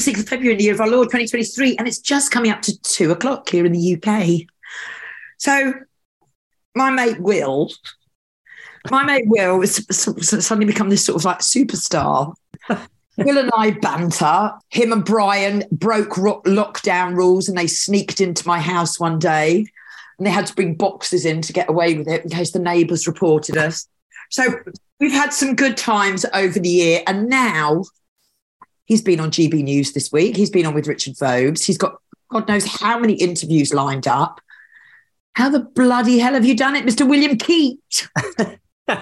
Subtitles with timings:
[0.00, 2.62] 26th of February in the year of our Lord 2023, and it's just coming up
[2.62, 4.46] to two o'clock here in the UK.
[5.38, 5.74] So,
[6.74, 7.70] my mate Will,
[8.90, 9.86] my mate Will has
[10.46, 12.34] suddenly become this sort of like superstar.
[13.18, 14.52] Will and I banter.
[14.70, 19.66] Him and Brian broke lockdown rules and they sneaked into my house one day
[20.16, 22.58] and they had to bring boxes in to get away with it in case the
[22.58, 23.86] neighbours reported us.
[24.30, 24.44] So
[25.00, 27.02] we've had some good times over the year.
[27.06, 27.82] And now
[28.90, 30.36] he's been on GB News this week.
[30.36, 31.64] He's been on with Richard Vobes.
[31.64, 34.40] He's got God knows how many interviews lined up.
[35.34, 37.08] How the bloody hell have you done it, Mr.
[37.08, 38.08] William Keyte?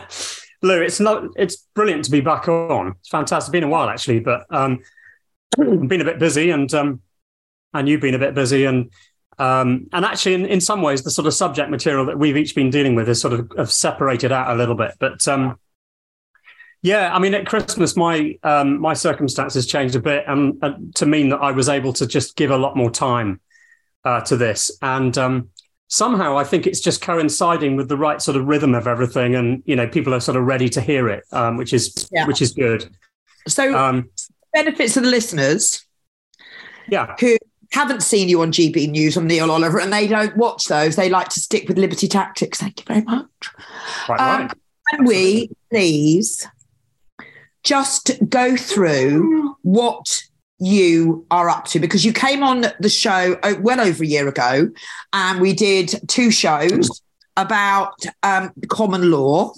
[0.63, 1.25] Lou, it's not.
[1.37, 2.97] It's brilliant to be back on.
[3.01, 3.49] It's fantastic.
[3.49, 4.81] It's been a while actually, but um,
[5.59, 7.01] I've been a bit busy, and um,
[7.73, 8.91] and you've been a bit busy, and
[9.39, 12.55] um, and actually, in, in some ways, the sort of subject material that we've each
[12.55, 14.93] been dealing with is sort of, separated out a little bit.
[14.99, 15.59] But um,
[16.83, 21.07] yeah, I mean, at Christmas, my um, my circumstances changed a bit, and uh, to
[21.07, 23.41] mean that I was able to just give a lot more time
[24.05, 25.49] uh, to this, and um,
[25.89, 29.63] somehow I think it's just coinciding with the right sort of rhythm of everything, and
[29.67, 32.27] you know, people are sort of ready to hear it, um, which is yeah.
[32.27, 32.89] which is good.
[33.49, 34.11] So, um,
[34.53, 35.85] benefits of the listeners,
[36.89, 37.37] yeah, who
[37.73, 40.97] haven't seen you on GB News on Neil Oliver and they don't watch those.
[40.97, 42.61] They like to stick with Liberty Tactics.
[42.61, 43.29] Thank you very much.
[44.09, 44.53] Right, um, right.
[44.91, 46.49] Can we please
[47.69, 50.23] just go through what
[50.59, 51.79] you are up to?
[51.79, 54.71] Because you came on the show uh, well over a year ago
[55.13, 57.03] and we did two shows
[57.37, 59.53] about um, common law.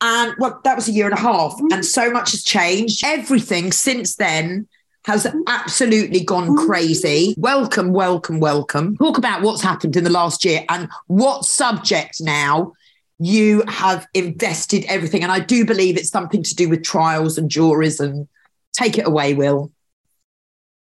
[0.00, 3.02] And well, that was a year and a half, and so much has changed.
[3.04, 4.68] Everything since then
[5.06, 7.34] has absolutely gone crazy.
[7.36, 8.96] Welcome, welcome, welcome.
[8.96, 12.74] Talk about what's happened in the last year and what subject now
[13.18, 15.22] you have invested everything.
[15.22, 18.28] And I do believe it's something to do with trials and juries and
[18.72, 19.72] take it away, Will.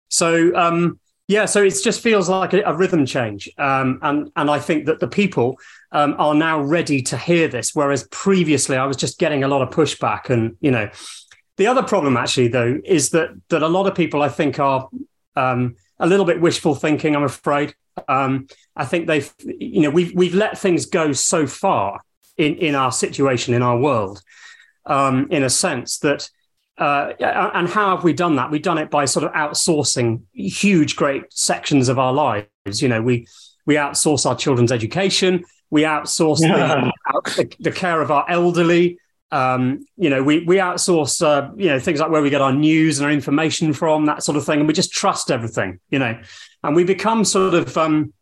[0.10, 3.50] So, um, yeah, so it just feels like a, a rhythm change.
[3.58, 5.58] Um, and, and I think that the people
[5.92, 9.62] um, are now ready to hear this, whereas previously I was just getting a lot
[9.62, 10.90] of pushback and, you know,
[11.58, 14.90] the other problem, actually, though, is that that a lot of people, I think, are
[15.36, 17.16] um, a little bit wishful thinking.
[17.16, 17.76] I'm afraid.
[18.08, 22.02] Um, I think they've, you know, we've we've let things go so far
[22.38, 24.22] in in our situation in our world,
[24.86, 26.30] um, in a sense that.
[26.76, 27.14] Uh,
[27.54, 28.50] and how have we done that?
[28.50, 32.82] We've done it by sort of outsourcing huge, great sections of our lives.
[32.82, 33.28] You know, we
[33.68, 35.44] we outsource our children's education.
[35.70, 36.90] We outsource yeah.
[37.06, 38.98] the, the, the, care of our elderly.
[39.32, 42.54] Um, you know, we we outsource, uh, you know, things like where we get our
[42.54, 45.98] news and our information from, that sort of thing, and we just trust everything, you
[45.98, 46.20] know,
[46.64, 48.14] and we become sort of um,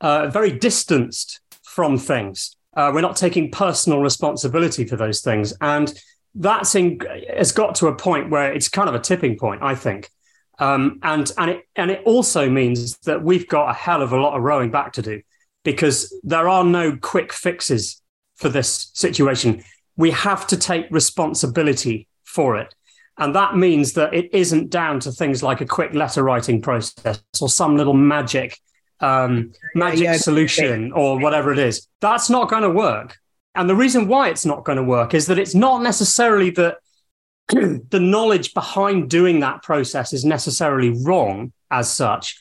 [0.00, 2.55] uh, very distanced from things.
[2.76, 5.92] Uh, we're not taking personal responsibility for those things, and
[6.34, 7.00] that's in,
[7.34, 10.10] has got to a point where it's kind of a tipping point, I think.
[10.58, 14.20] Um, and and it and it also means that we've got a hell of a
[14.20, 15.22] lot of rowing back to do
[15.64, 18.00] because there are no quick fixes
[18.36, 19.64] for this situation.
[19.96, 22.74] We have to take responsibility for it.
[23.18, 27.22] And that means that it isn't down to things like a quick letter writing process
[27.40, 28.58] or some little magic
[29.00, 31.88] um, magic yeah, yeah, solution or whatever it is.
[32.00, 33.16] That's not going to work.
[33.54, 36.78] And the reason why it's not going to work is that it's not necessarily that
[37.48, 42.40] the knowledge behind doing that process is necessarily wrong as such.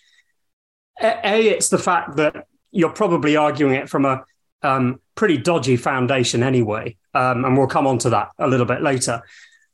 [1.01, 4.23] A, it's the fact that you're probably arguing it from a
[4.61, 6.97] um, pretty dodgy foundation anyway.
[7.13, 9.21] Um, and we'll come on to that a little bit later.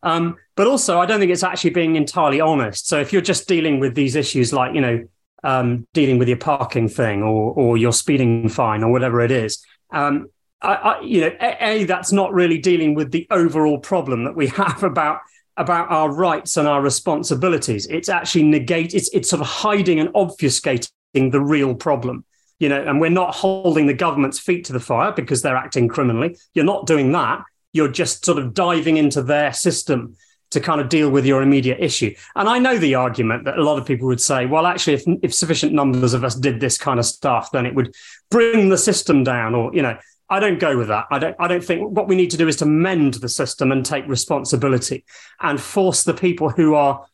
[0.03, 2.87] Um, but also, I don't think it's actually being entirely honest.
[2.87, 5.07] So if you're just dealing with these issues like, you know,
[5.43, 9.63] um, dealing with your parking thing or, or your speeding fine or whatever it is,
[9.91, 10.27] um,
[10.61, 14.35] I, I, you know, a, a, that's not really dealing with the overall problem that
[14.35, 15.19] we have about
[15.57, 17.85] about our rights and our responsibilities.
[17.87, 18.93] It's actually negate.
[18.93, 22.25] It's it's sort of hiding and obfuscating the real problem
[22.61, 25.87] you know, and we're not holding the government's feet to the fire because they're acting
[25.87, 26.37] criminally.
[26.53, 27.43] You're not doing that.
[27.73, 30.15] You're just sort of diving into their system
[30.51, 32.13] to kind of deal with your immediate issue.
[32.35, 35.03] And I know the argument that a lot of people would say, well, actually, if,
[35.23, 37.93] if sufficient numbers of us did this kind of stuff, then it would
[38.29, 39.55] bring the system down.
[39.55, 39.97] Or, you know,
[40.29, 41.07] I don't go with that.
[41.11, 43.71] I don't, I don't think what we need to do is to mend the system
[43.71, 45.03] and take responsibility
[45.39, 47.05] and force the people who are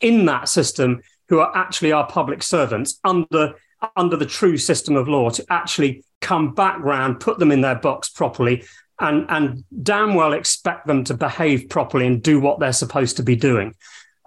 [0.00, 3.54] in that system, who are actually our public servants, under
[3.96, 7.74] under the true system of law to actually come back round, put them in their
[7.74, 8.64] box properly,
[9.00, 13.22] and, and damn well expect them to behave properly and do what they're supposed to
[13.22, 13.74] be doing.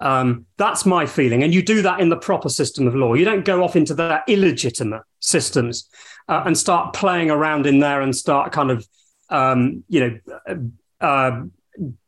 [0.00, 1.42] Um, that's my feeling.
[1.42, 3.14] And you do that in the proper system of law.
[3.14, 5.88] You don't go off into their illegitimate systems
[6.28, 8.86] uh, and start playing around in there and start kind of,
[9.30, 10.70] um, you know,
[11.00, 11.42] uh,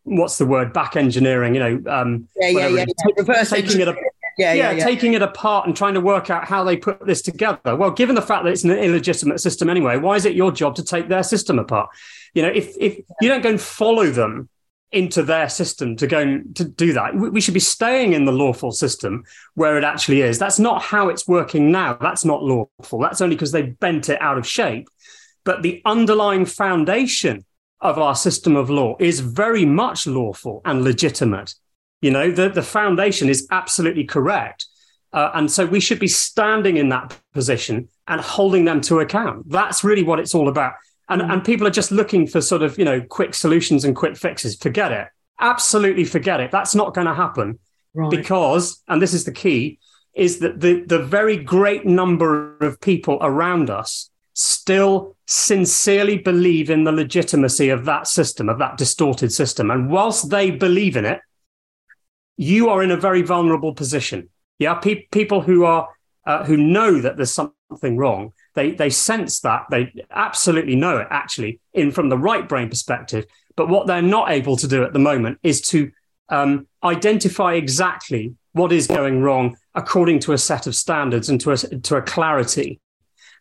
[0.04, 3.12] what's the word back engineering you know um yeah yeah yeah, yeah.
[3.16, 3.88] reverse taking it
[4.40, 7.22] yeah, yeah, yeah, taking it apart and trying to work out how they put this
[7.22, 7.76] together.
[7.76, 10.74] Well, given the fact that it's an illegitimate system anyway, why is it your job
[10.76, 11.90] to take their system apart?
[12.34, 14.48] You know, if if you don't go and follow them
[14.92, 18.32] into their system to go and to do that, we should be staying in the
[18.32, 20.38] lawful system where it actually is.
[20.38, 21.94] That's not how it's working now.
[21.94, 22.98] That's not lawful.
[22.98, 24.88] That's only because they bent it out of shape.
[25.44, 27.44] But the underlying foundation
[27.80, 31.54] of our system of law is very much lawful and legitimate.
[32.00, 34.66] You know, the, the foundation is absolutely correct.
[35.12, 39.48] Uh, and so we should be standing in that position and holding them to account.
[39.50, 40.74] That's really what it's all about.
[41.08, 41.32] And, mm.
[41.32, 44.56] and people are just looking for sort of, you know, quick solutions and quick fixes.
[44.56, 45.08] Forget it.
[45.40, 46.50] Absolutely forget it.
[46.50, 47.58] That's not going to happen
[47.94, 48.10] right.
[48.10, 49.78] because, and this is the key,
[50.14, 56.84] is that the, the very great number of people around us still sincerely believe in
[56.84, 59.70] the legitimacy of that system, of that distorted system.
[59.70, 61.20] And whilst they believe in it,
[62.40, 64.30] you are in a very vulnerable position.
[64.58, 65.88] Yeah, Pe- people who are
[66.26, 71.08] uh, who know that there's something wrong, they they sense that they absolutely know it
[71.10, 73.26] actually in from the right brain perspective.
[73.56, 75.90] But what they're not able to do at the moment is to
[76.30, 81.50] um, identify exactly what is going wrong according to a set of standards and to
[81.50, 82.80] a, to a clarity,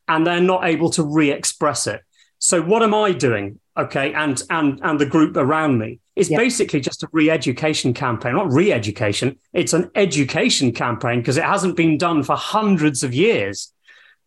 [0.10, 2.02] and they're not able to re-express it.
[2.38, 3.60] So what am I doing?
[3.80, 8.52] Okay, and and and the group around me is basically just a re-education campaign, not
[8.52, 9.40] re-education.
[9.54, 13.72] It's an education campaign because it hasn't been done for hundreds of years.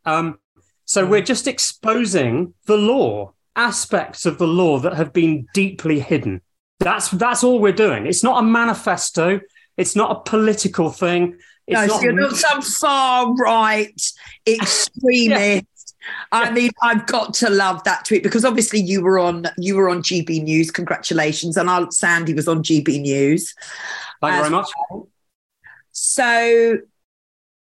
[0.06, 0.38] Um,
[0.86, 1.10] so mm.
[1.10, 6.40] we're just exposing the law, aspects of the law that have been deeply hidden.
[6.80, 8.06] That's that's all we're doing.
[8.06, 9.40] It's not a manifesto.
[9.76, 11.36] It's not a political thing.
[11.66, 14.00] It's no, not, so you're not some far right
[14.46, 15.66] extremist
[16.32, 19.88] I mean, I've got to love that tweet because obviously you were on you were
[19.88, 20.70] on GB News.
[20.70, 23.54] Congratulations, and our Sandy was on GB News.
[24.20, 24.70] Thank you very um, much.
[24.90, 25.08] Well.
[25.92, 26.78] So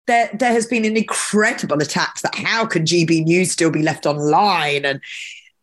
[0.07, 4.05] there, there has been an incredible attack that how can GB News still be left
[4.05, 5.01] online and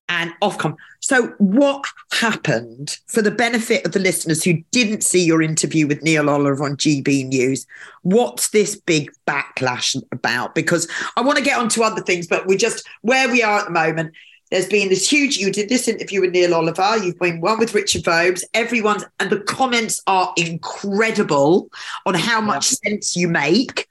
[0.08, 0.76] and Ofcom.
[1.00, 6.02] So, what happened for the benefit of the listeners who didn't see your interview with
[6.02, 7.66] Neil Oliver on GB News?
[8.02, 10.54] What's this big backlash about?
[10.54, 13.58] Because I want to get on to other things, but we're just where we are
[13.58, 14.14] at the moment.
[14.50, 17.74] There's been this huge, you did this interview with Neil Oliver, you've been one with
[17.74, 21.68] Richard Vobes, everyone's, and the comments are incredible
[22.06, 23.86] on how much sense you make.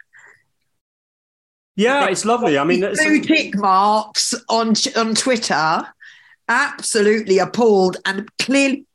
[1.75, 2.57] Yeah, it's lovely.
[2.57, 5.87] I mean, blue tick marks on on Twitter
[6.47, 8.85] absolutely appalled and clearly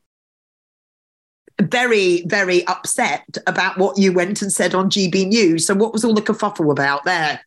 [1.60, 5.66] very, very upset about what you went and said on GB News.
[5.66, 7.40] So, what was all the kerfuffle about there?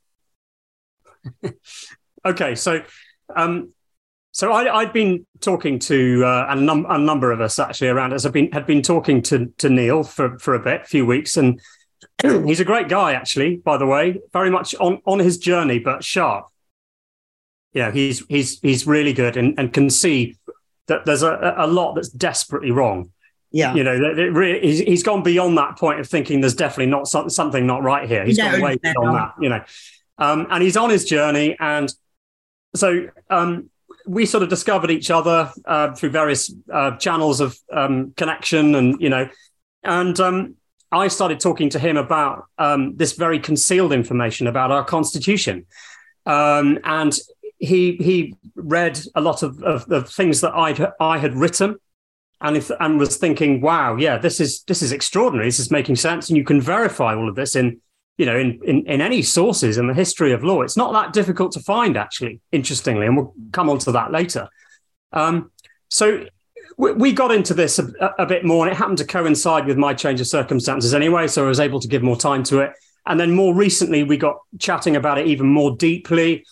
[2.25, 2.81] okay, so
[3.35, 3.73] um,
[4.31, 8.13] so I, had been talking to uh, a, num- a, number of us actually around
[8.13, 8.25] us.
[8.25, 11.59] I've been had been talking to to Neil for for a bit, few weeks, and
[12.21, 13.57] he's a great guy actually.
[13.57, 16.47] By the way, very much on on his journey, but sharp
[17.75, 20.37] you know, he's he's he's really good and, and can see
[20.87, 23.11] that there's a, a lot that's desperately wrong.
[23.51, 27.07] Yeah, you know, really, he's, he's gone beyond that point of thinking there's definitely not
[27.07, 28.25] some, something not right here.
[28.25, 29.63] He's no, gone way no, beyond that, you know,
[30.17, 31.55] um, and he's on his journey.
[31.59, 31.93] And
[32.75, 33.69] so um,
[34.07, 38.99] we sort of discovered each other uh, through various uh, channels of um, connection, and
[39.01, 39.29] you know,
[39.83, 40.55] and um,
[40.91, 45.65] I started talking to him about um, this very concealed information about our constitution.
[46.25, 47.15] Um, and
[47.59, 51.77] he he read a lot of, of the things that I I had written,
[52.41, 55.47] and if and was thinking, wow, yeah, this is this is extraordinary.
[55.47, 57.79] This is making sense, and you can verify all of this in
[58.17, 60.61] you know in in, in any sources in the history of law.
[60.61, 62.41] It's not that difficult to find, actually.
[62.51, 64.49] Interestingly, and we'll come on to that later.
[65.13, 65.51] Um,
[65.89, 66.25] so
[66.77, 67.87] we got into this a,
[68.19, 71.25] a, bit more, and it happened to coincide with my change of circumstances anyway.
[71.27, 72.73] So I was able to give more time to it.
[73.05, 76.43] And then more recently, we got chatting about it even more deeply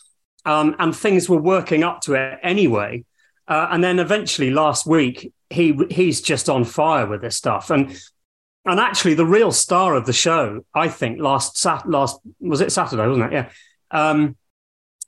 [0.46, 3.06] um, and things were working up to it anyway.
[3.48, 7.70] Uh, and then eventually last week, he he's just on fire with this stuff.
[7.70, 7.98] And
[8.66, 12.72] and actually, the real star of the show, I think, last sat last was it
[12.72, 13.34] Saturday, wasn't it?
[13.34, 13.50] Yeah,
[13.92, 14.38] um,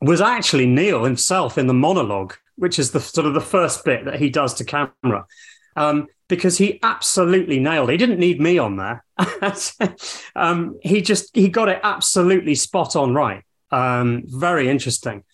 [0.02, 4.06] was actually Neil himself in the monologue, which is the sort of the first bit
[4.06, 5.26] that he does to camera.
[5.78, 7.94] Um, because he absolutely nailed it.
[7.94, 9.06] He didn't need me on there.
[10.36, 13.44] um, he just he got it absolutely spot on right.
[13.76, 15.26] Um, very interesting.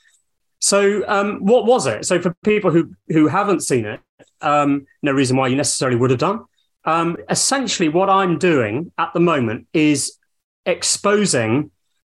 [0.57, 2.05] So, um, what was it?
[2.05, 3.99] So, for people who who haven't seen it,
[4.41, 6.45] um, no reason why you necessarily would have done.
[6.83, 10.17] Um, essentially, what I'm doing at the moment is
[10.65, 11.69] exposing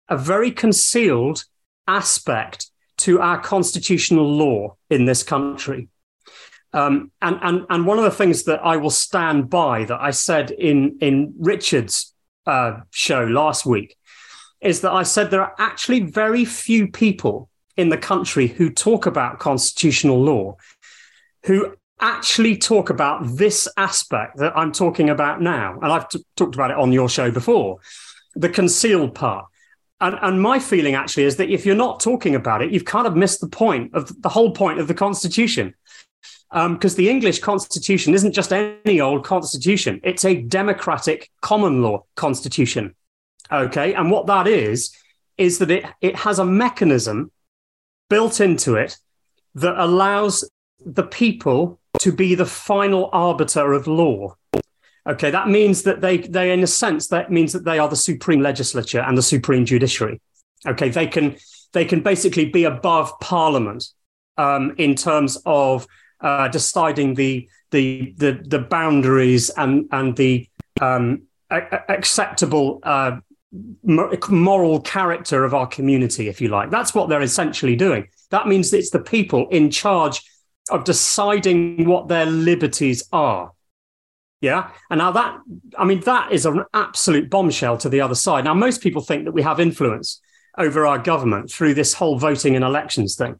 [0.09, 1.45] a very concealed
[1.89, 5.89] aspect to our constitutional law in this country.
[6.73, 10.13] Um, and, and, and one of the things that I will stand by that I
[10.13, 12.15] said in, in Richard's
[12.47, 13.97] uh, show last week
[14.61, 19.07] is that I said there are actually very few people in the country who talk
[19.07, 20.57] about constitutional law
[21.45, 25.79] who actually talk about this aspect that I'm talking about now.
[25.83, 27.79] And I've t- talked about it on your show before
[28.35, 29.47] the concealed part.
[30.01, 33.07] And, and my feeling actually is that if you're not talking about it, you've kind
[33.07, 35.75] of missed the point of the whole point of the Constitution.
[36.53, 42.05] Because um, the English Constitution isn't just any old constitution, it's a democratic common law
[42.17, 42.97] constitution.
[43.53, 43.95] Okay.
[43.95, 44.95] And what that is,
[45.37, 47.31] is that it, it has a mechanism
[48.09, 48.97] built into it
[49.55, 50.49] that allows
[50.85, 54.37] the people to be the final arbiter of law.
[55.07, 57.97] Okay, that means that they, they, in a sense, that means that they are the
[57.97, 60.21] supreme legislature and the supreme judiciary.
[60.67, 61.37] Okay, they can,
[61.73, 63.85] they can basically be above Parliament
[64.37, 65.87] um, in terms of
[66.21, 70.47] uh, deciding the, the, the, the boundaries and, and the
[70.81, 73.19] um, a- acceptable uh,
[73.83, 76.71] moral character of our community, if you like.
[76.71, 78.09] That's what they're essentially doing.
[78.31, 80.23] That means it's the people in charge
[80.71, 83.53] of deciding what their liberties are.
[84.41, 84.71] Yeah.
[84.89, 85.39] And now that,
[85.77, 88.45] I mean, that is an absolute bombshell to the other side.
[88.45, 90.21] Now, most people think that we have influence
[90.57, 93.39] over our government through this whole voting and elections thing.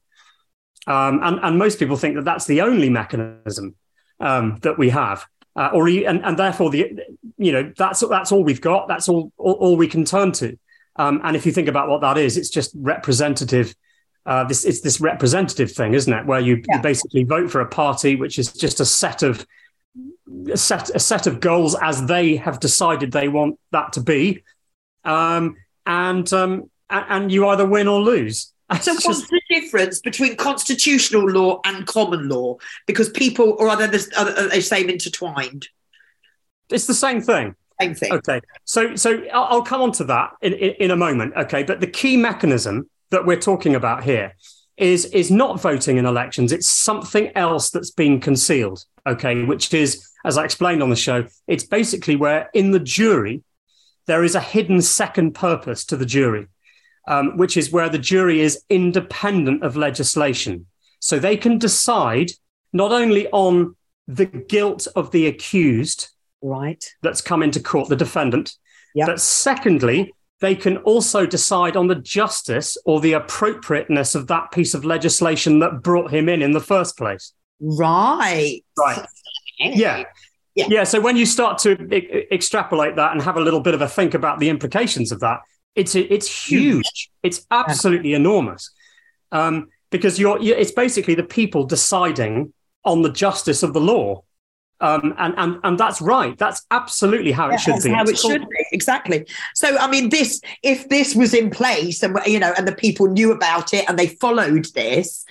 [0.87, 3.77] Um, and, and most people think that that's the only mechanism
[4.19, 5.27] um, that we have.
[5.57, 6.93] Uh, or and, and therefore the
[7.37, 10.57] you know that's that's all we've got that's all all, all we can turn to
[10.95, 13.75] um, and if you think about what that is it's just representative
[14.27, 16.27] uh, this it's this representative thing, isn't it?
[16.27, 16.77] Where you, yeah.
[16.77, 19.47] you, basically vote for a party which is just a set of
[20.53, 24.43] a set a set of goals as they have decided they want that to be,
[25.05, 28.53] um, and um, and you either win or lose.
[28.81, 32.57] So what's the difference between constitutional law and common law?
[32.87, 35.69] Because people, or are they, the, same intertwined?
[36.71, 37.57] It's the same thing.
[37.81, 38.13] Same thing.
[38.13, 41.35] Okay, so so I'll, I'll come on to that in, in, in a moment.
[41.35, 44.35] Okay, but the key mechanism that we're talking about here
[44.81, 50.09] is is not voting in elections it's something else that's being concealed okay which is
[50.25, 53.43] as i explained on the show it's basically where in the jury
[54.07, 56.47] there is a hidden second purpose to the jury
[57.11, 60.67] um, which is where the jury is independent of legislation
[61.01, 62.31] so they can decide
[62.73, 63.77] not only on
[64.07, 66.09] the guilt of the accused
[66.43, 68.55] right that's come into court the defendant
[68.95, 69.07] yep.
[69.07, 74.75] but secondly they can also decide on the justice or the appropriateness of that piece
[74.75, 77.33] of legislation that brought him in in the first place.
[77.61, 78.65] Right.
[78.77, 79.07] Right.
[79.59, 80.05] Yeah.
[80.55, 80.67] Yeah.
[80.69, 80.85] yeah.
[80.85, 83.89] So when you start to I- extrapolate that and have a little bit of a
[83.89, 85.41] think about the implications of that,
[85.75, 87.11] it's it's huge.
[87.23, 88.71] It's absolutely enormous,
[89.33, 92.53] um, because you're, you're it's basically the people deciding
[92.85, 94.23] on the justice of the law.
[94.83, 96.37] Um, and and and that's right.
[96.39, 97.91] That's absolutely how it should be.
[97.91, 99.27] How it should be exactly.
[99.55, 103.07] So I mean, this if this was in place and you know, and the people
[103.07, 105.25] knew about it and they followed this,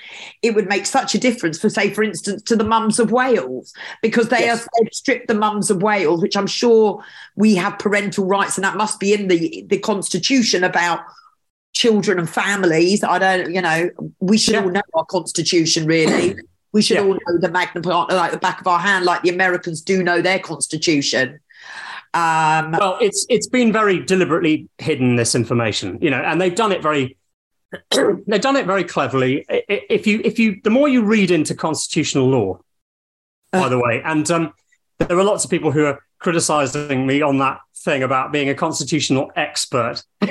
[0.44, 3.74] it would make such a difference for, say, for instance, to the mums of Wales
[4.04, 4.68] because they yes.
[4.78, 7.04] have stripped the mums of Wales, which I'm sure
[7.36, 11.00] we have parental rights, and that must be in the the constitution about
[11.74, 13.04] children and families.
[13.04, 13.90] I don't, you know,
[14.20, 14.64] we should yeah.
[14.64, 16.36] all know our constitution really.
[16.72, 17.04] We should yeah.
[17.04, 20.04] all know the Magna Carta like the back of our hand, like the Americans do
[20.04, 21.40] know their constitution.
[22.14, 26.72] Um, well, it's it's been very deliberately hidden this information, you know, and they've done
[26.72, 27.18] it very
[27.92, 29.46] they've done it very cleverly.
[29.48, 32.60] If you if you the more you read into constitutional law,
[33.52, 34.54] by uh, the way, and um,
[34.98, 38.56] there are lots of people who are criticizing me on that thing about being a
[38.56, 40.04] constitutional expert.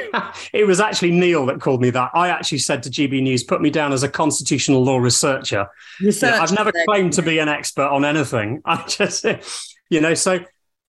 [0.52, 2.10] it was actually Neil that called me that.
[2.14, 5.68] I actually said to GB News, put me down as a constitutional law researcher.
[6.00, 8.62] Research, I've never claimed to be an expert on anything.
[8.64, 9.24] I just,
[9.88, 10.40] you know, so.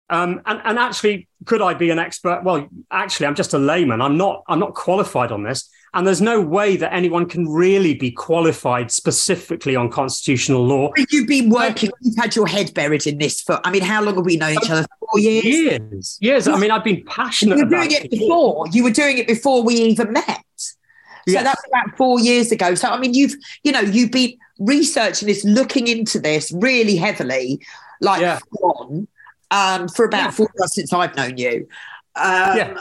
[0.09, 2.43] Um, and, and actually, could I be an expert?
[2.43, 4.01] Well, actually, I'm just a layman.
[4.01, 4.43] I'm not.
[4.47, 5.69] I'm not qualified on this.
[5.93, 10.91] And there's no way that anyone can really be qualified specifically on constitutional law.
[11.09, 14.15] You've been working, you've had your head buried in this for, I mean, how long
[14.15, 14.85] have we known each other?
[14.99, 15.43] Four years?
[15.45, 16.17] Years.
[16.21, 16.47] Years.
[16.47, 18.67] I mean, I've been passionate You were doing it before.
[18.71, 20.43] You were doing it before we even met.
[20.57, 20.73] So
[21.33, 21.43] yes.
[21.43, 22.75] that's about four years ago.
[22.75, 27.65] So, I mean, you've, you know, you've been researching this, looking into this really heavily,
[27.99, 28.37] like yeah.
[28.61, 29.07] on,
[29.51, 30.31] um, for about yeah.
[30.31, 31.67] four years since I've known you.
[32.15, 32.79] Um, yeah.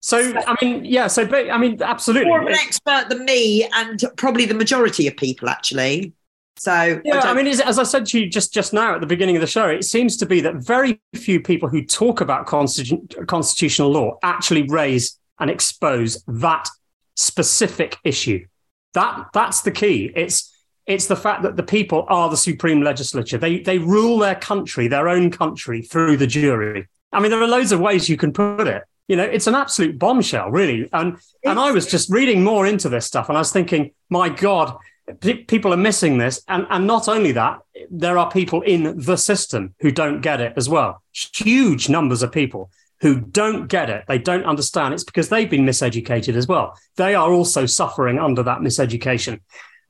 [0.00, 1.08] So, I mean, yeah.
[1.08, 2.28] So, I mean, absolutely.
[2.28, 6.12] More of an expert than me, and probably the majority of people, actually.
[6.56, 7.18] So, yeah.
[7.18, 9.40] I, I mean, as I said to you just just now at the beginning of
[9.40, 13.90] the show, it seems to be that very few people who talk about constitu- constitutional
[13.90, 16.68] law actually raise and expose that
[17.16, 18.46] specific issue.
[18.94, 20.10] That that's the key.
[20.14, 20.52] It's
[20.88, 23.36] It's the fact that the people are the supreme legislature.
[23.36, 26.88] They they rule their country, their own country, through the jury.
[27.12, 28.82] I mean, there are loads of ways you can put it.
[29.06, 30.88] You know, it's an absolute bombshell, really.
[30.94, 34.30] And and I was just reading more into this stuff, and I was thinking, my
[34.30, 34.78] God,
[35.20, 36.42] people are missing this.
[36.48, 40.54] And and not only that, there are people in the system who don't get it
[40.56, 41.02] as well.
[41.12, 42.70] Huge numbers of people
[43.02, 44.04] who don't get it.
[44.08, 44.94] They don't understand.
[44.94, 46.76] It's because they've been miseducated as well.
[46.96, 49.40] They are also suffering under that miseducation.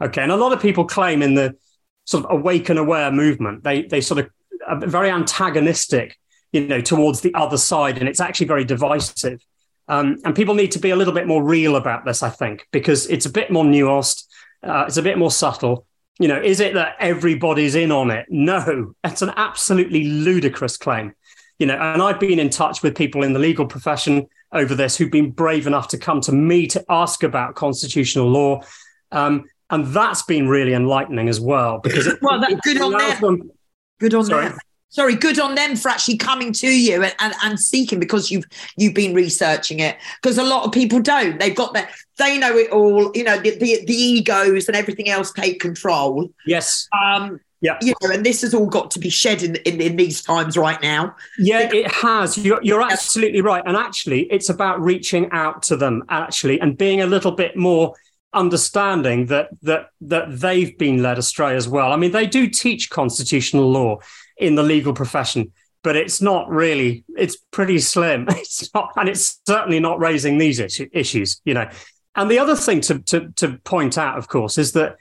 [0.00, 0.22] Okay.
[0.22, 1.56] And a lot of people claim in the
[2.04, 4.30] sort of awake and aware movement, they, they sort of
[4.66, 6.16] are very antagonistic,
[6.52, 7.98] you know, towards the other side.
[7.98, 9.40] And it's actually very divisive.
[9.88, 12.66] Um, and people need to be a little bit more real about this, I think,
[12.72, 14.24] because it's a bit more nuanced.
[14.62, 15.86] Uh, it's a bit more subtle.
[16.18, 18.26] You know, is it that everybody's in on it?
[18.28, 21.14] No, it's an absolutely ludicrous claim
[21.58, 24.96] you know, and I've been in touch with people in the legal profession over this
[24.96, 28.62] who've been brave enough to come to me to ask about constitutional law.
[29.10, 33.20] Um, and that's been really enlightening as well because it, well, that's good on them.
[33.20, 33.50] them.
[33.98, 34.48] Good on Sorry.
[34.48, 34.58] them.
[34.90, 38.44] Sorry, good on them for actually coming to you and, and, and seeking because you've
[38.78, 39.96] you've been researching it.
[40.22, 41.38] Because a lot of people don't.
[41.38, 43.10] They've got that they know it all.
[43.14, 46.30] You know, the, the, the egos and everything else take control.
[46.46, 46.88] Yes.
[47.04, 47.76] Um, yeah.
[47.82, 50.56] You know, and this has all got to be shed in, in, in these times
[50.56, 51.14] right now.
[51.38, 52.38] Yeah, because- it has.
[52.38, 53.62] You're, you're absolutely right.
[53.66, 57.94] And actually, it's about reaching out to them, actually, and being a little bit more
[58.32, 61.92] understanding that that that they've been led astray as well.
[61.92, 63.98] I mean, they do teach constitutional law
[64.36, 67.04] in the legal profession, but it's not really.
[67.16, 68.26] It's pretty slim.
[68.36, 71.40] It's not, and it's certainly not raising these issues.
[71.44, 71.68] You know,
[72.14, 74.96] and the other thing to to to point out, of course, is that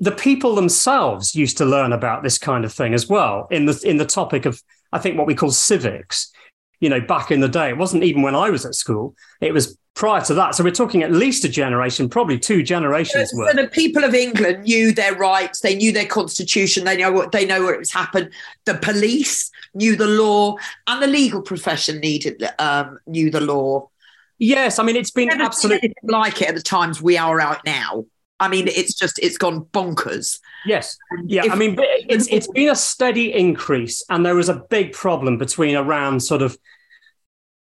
[0.00, 3.80] the people themselves used to learn about this kind of thing as well in the
[3.84, 6.32] in the topic of I think what we call civics.
[6.80, 9.52] You know, back in the day, it wasn't even when I was at school; it
[9.52, 10.54] was prior to that.
[10.54, 13.32] So we're talking at least a generation, probably two generations.
[13.32, 17.10] So, so the people of England knew their rights, they knew their constitution, they know
[17.10, 18.30] what they know what was happened.
[18.64, 23.90] The police knew the law, and the legal profession needed um, knew the law.
[24.38, 28.04] Yes, I mean it's been absolutely like it at the times we are out now.
[28.40, 30.38] I mean, it's just it's gone bonkers.
[30.64, 31.44] Yes, yeah.
[31.46, 35.38] If, I mean, it's it's been a steady increase, and there was a big problem
[35.38, 36.56] between around sort of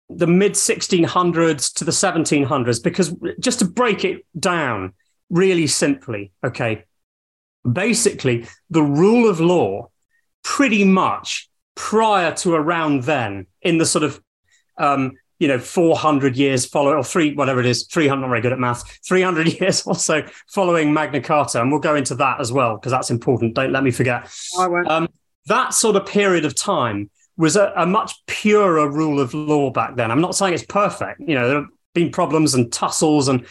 [0.09, 4.93] the mid 1600s to the 1700s because just to break it down
[5.29, 6.83] really simply, okay,
[7.69, 9.89] basically the rule of law
[10.43, 14.21] pretty much prior to around then in the sort of
[14.77, 18.41] um, you know, 400 years following, or three, whatever it is, 300, I'm not very
[18.41, 21.61] good at math, 300 years or so following Magna Carta.
[21.61, 23.55] And we'll go into that as well, because that's important.
[23.55, 24.29] Don't let me forget.
[24.87, 25.09] Um,
[25.47, 29.95] that sort of period of time was a, a, much purer rule of law back
[29.95, 30.09] then.
[30.09, 31.19] I'm not saying it's perfect.
[31.19, 33.45] You know, there have been problems and tussles and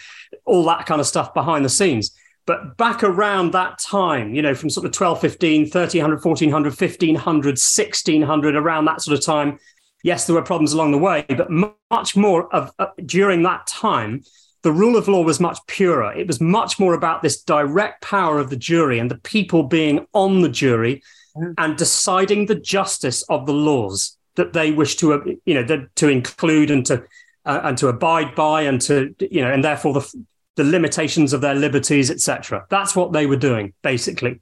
[0.46, 2.16] all that kind of stuff behind the scenes.
[2.46, 8.56] But back around that time, you know, from sort of 1215, 1300, 1400, 1500, 1600,
[8.56, 9.58] around that sort of time,
[10.04, 11.50] yes, there were problems along the way, but
[11.90, 14.22] much more of uh, during that time,
[14.62, 16.12] the rule of law was much purer.
[16.12, 20.06] It was much more about this direct power of the jury and the people being
[20.12, 21.02] on the jury
[21.36, 21.54] mm.
[21.58, 26.08] and deciding the justice of the laws that they wish to, uh, you know, to
[26.08, 27.02] include and to
[27.46, 30.24] uh, and to abide by, and to, you know, and therefore the
[30.56, 32.64] the limitations of their liberties, etc.
[32.70, 34.40] That's what they were doing basically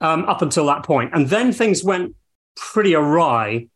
[0.00, 2.14] um, up until that point, and then things went
[2.56, 3.68] pretty awry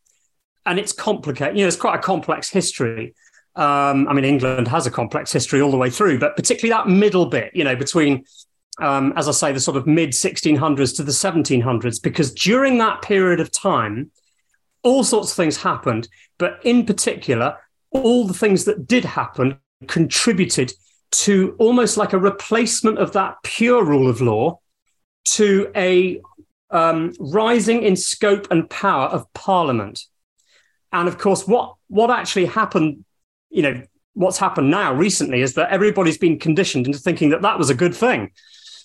[0.71, 1.57] and it's complicated.
[1.57, 3.13] You know, it's quite a complex history.
[3.57, 6.89] Um, I mean, England has a complex history all the way through, but particularly that
[6.89, 8.25] middle bit, you know, between,
[8.81, 13.03] um, as I say, the sort of mid 1600s to the 1700s, because during that
[13.03, 14.13] period of time,
[14.85, 16.09] all sorts of things happened.
[16.39, 17.57] But in particular,
[17.91, 20.73] all the things that did happen contributed
[21.11, 24.61] to almost like a replacement of that pure rule of law
[25.25, 26.21] to a
[26.71, 30.05] um, rising in scope and power of Parliament.
[30.93, 33.05] And of course, what what actually happened,
[33.51, 33.83] you know,
[34.15, 37.75] what's happened now recently is that everybody's been conditioned into thinking that that was a
[37.75, 38.31] good thing,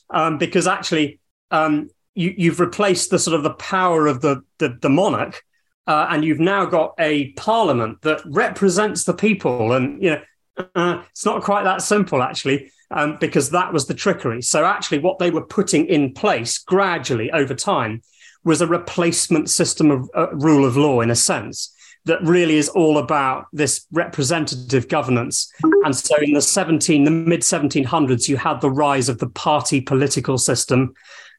[0.09, 1.19] um, because actually
[1.51, 5.43] um, you, have replaced the sort of the power of the the, the monarch,
[5.87, 10.21] uh, and you've now got a parliament that represents the people, and you know.
[10.73, 14.41] Uh, it's not quite that simple, actually, um, because that was the trickery.
[14.41, 18.01] So, actually, what they were putting in place gradually over time
[18.45, 21.74] was a replacement system of uh, rule of law, in a sense,
[22.05, 25.51] that really is all about this representative governance.
[25.83, 29.81] And so in the 17, the mid 1700s, you had the rise of the party
[29.81, 30.93] political system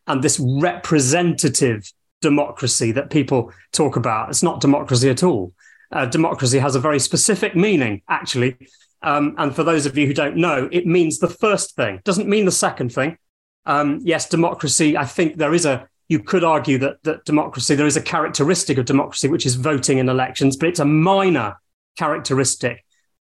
[0.07, 4.29] and this representative democracy that people talk about.
[4.29, 5.53] It's not democracy at all.
[5.93, 8.57] Uh, democracy has a very specific meaning, actually.
[9.03, 12.29] Um, and for those of you who don't know, it means the first thing, doesn't
[12.29, 13.19] mean the second thing.
[13.67, 14.97] Um, yes, democracy.
[14.97, 15.89] I think there is a.
[16.09, 19.99] You could argue that that democracy there is a characteristic of democracy which is voting
[19.99, 21.57] in elections, but it's a minor
[21.99, 22.85] characteristic.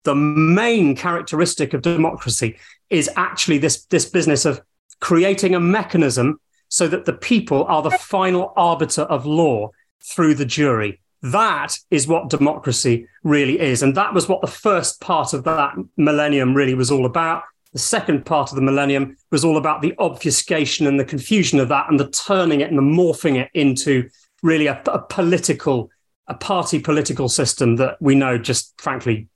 [0.03, 2.57] The main characteristic of democracy
[2.89, 4.61] is actually this this business of
[4.99, 9.69] creating a mechanism so that the people are the final arbiter of law
[10.03, 10.99] through the jury.
[11.21, 13.83] That is what democracy really is.
[13.83, 17.43] And that was what the first part of that millennium really was all about.
[17.73, 21.69] The second part of the millennium was all about the obfuscation and the confusion of
[21.69, 24.09] that and the turning it and the morphing it into
[24.43, 25.89] really a, a political,
[26.27, 29.27] a party political system that we know just frankly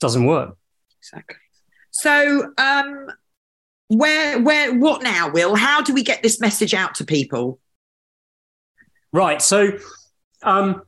[0.00, 0.56] doesn't work.
[0.98, 1.36] Exactly.
[1.90, 3.08] So, um,
[3.88, 5.54] where, where, what now, Will?
[5.54, 7.58] How do we get this message out to people?
[9.12, 9.42] Right.
[9.42, 9.72] So,
[10.42, 10.82] um,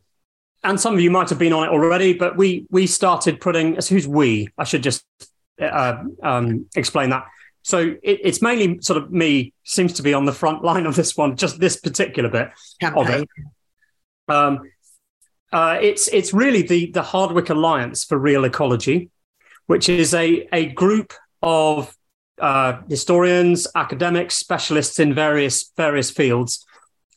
[0.65, 3.75] and some of you might have been on it already, but we we started putting.
[3.75, 4.49] Who's we?
[4.57, 5.05] I should just
[5.61, 7.27] uh, um, explain that.
[7.63, 10.97] So it, it's mainly sort of me seems to be on the front line of
[10.97, 13.07] this one, just this particular bit Campaign.
[13.07, 13.29] of it.
[14.29, 14.61] Um,
[15.53, 19.11] uh, it's it's really the the Hardwick Alliance for Real Ecology,
[19.67, 21.13] which is a a group
[21.43, 21.95] of
[22.41, 26.65] uh, historians, academics, specialists in various various fields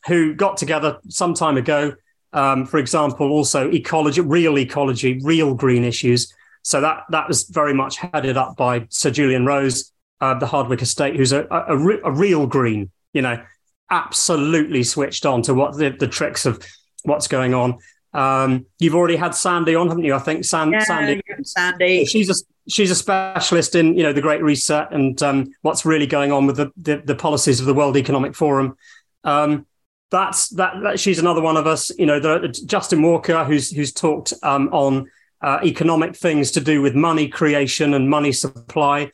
[0.06, 1.94] who got together some time ago.
[2.32, 6.32] Um, for example, also ecology, real ecology, real green issues.
[6.66, 10.82] So that that was very much headed up by Sir Julian Rose, uh, the Hardwick
[10.82, 13.40] Estate, who's a, a, a, real green, you know,
[13.88, 16.60] absolutely switched on to what the, the tricks of
[17.04, 17.78] what's going on.
[18.12, 20.12] Um, you've already had Sandy on, haven't you?
[20.12, 21.22] I think San, yeah, Sandy.
[21.44, 22.04] Sandy.
[22.04, 22.34] She's a
[22.68, 26.48] she's a specialist in you know the Great Reset and um, what's really going on
[26.48, 28.76] with the, the, the policies of the World Economic Forum.
[29.22, 29.66] Um,
[30.10, 31.96] that's that, that, She's another one of us.
[31.96, 35.08] You know, the, Justin Walker, who's who's talked um, on
[35.42, 39.10] uh, economic things to do with money creation and money supply.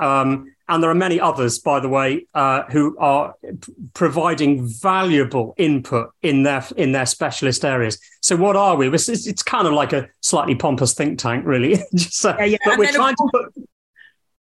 [0.00, 5.54] Um, and there are many others, by the way, uh, who are p- providing valuable
[5.58, 7.98] input in their in their specialist areas.
[8.22, 8.88] So, what are we?
[8.88, 11.82] It's, it's kind of like a slightly pompous think tank, really.
[11.94, 12.56] Just, uh, yeah, yeah.
[12.64, 13.68] But and we're trying to put.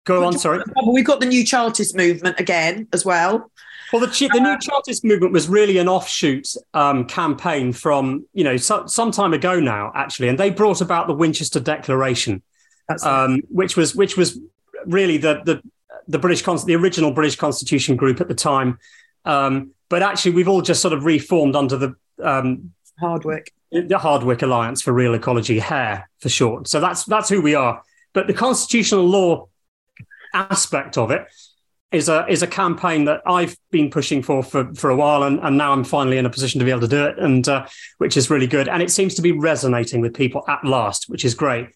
[0.05, 0.63] Go on, sorry.
[0.87, 3.51] We've got the new Chartist movement again as well.
[3.93, 8.43] Well, the, the new uh, Chartist movement was really an offshoot um, campaign from, you
[8.43, 12.41] know, so, some time ago now, actually, and they brought about the Winchester Declaration,
[13.03, 14.39] um, which was which was
[14.85, 15.61] really the the
[16.07, 18.77] the British the original British Constitution group at the time.
[19.23, 24.41] Um, but actually, we've all just sort of reformed under the um, Hardwick the Hardwick
[24.41, 26.67] Alliance for Real Ecology, HARE for short.
[26.67, 27.83] So that's that's who we are.
[28.13, 29.47] But the constitutional law
[30.33, 31.25] aspect of it
[31.91, 35.39] is a is a campaign that I've been pushing for for, for a while, and,
[35.39, 37.65] and now I'm finally in a position to be able to do it, and uh,
[37.97, 38.67] which is really good.
[38.67, 41.69] And it seems to be resonating with people at last, which is great.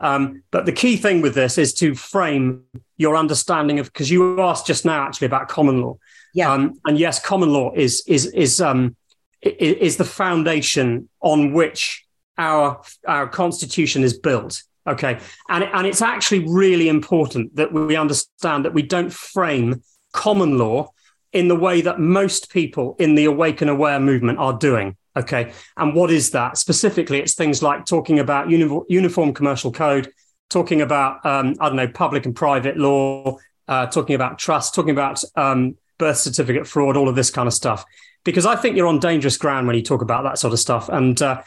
[0.00, 2.62] Um, but the key thing with this is to frame
[2.96, 5.98] your understanding of because you asked just now actually about common law.
[6.34, 6.52] Yeah.
[6.52, 8.96] Um, and yes, common law is is is um
[9.42, 12.04] is the foundation on which
[12.36, 14.62] our our constitution is built.
[14.88, 20.58] Okay, and and it's actually really important that we understand that we don't frame common
[20.58, 20.90] law
[21.32, 24.96] in the way that most people in the awake and aware movement are doing.
[25.16, 25.52] Okay.
[25.76, 26.58] And what is that?
[26.58, 30.12] Specifically, it's things like talking about uni- uniform commercial code,
[30.48, 34.92] talking about, um, I don't know, public and private law, uh, talking about trust, talking
[34.92, 37.84] about um, birth certificate fraud, all of this kind of stuff.
[38.24, 40.88] Because I think you're on dangerous ground when you talk about that sort of stuff.
[40.88, 41.42] And uh,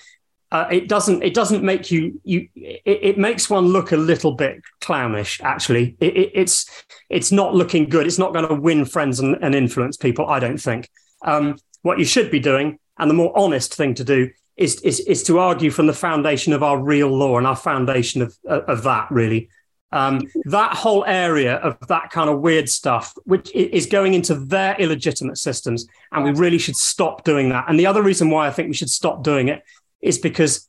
[0.51, 4.33] uh, it doesn't it doesn't make you you it, it, makes one look a little
[4.33, 8.83] bit clownish actually it, it, it's it's not looking good it's not going to win
[8.83, 10.89] friends and, and, influence people i don't think
[11.23, 14.99] um, what you should be doing and the more honest thing to do is, is,
[15.01, 18.83] is to argue from the foundation of our real law and our foundation of, of
[18.83, 19.49] that, really.
[19.93, 24.75] Um, that whole area of that kind of weird stuff, which is going into their
[24.75, 25.87] illegitimate systems.
[26.11, 27.65] And we really should stop doing that.
[27.67, 29.63] And the other reason why I think we should stop doing it
[30.01, 30.67] is because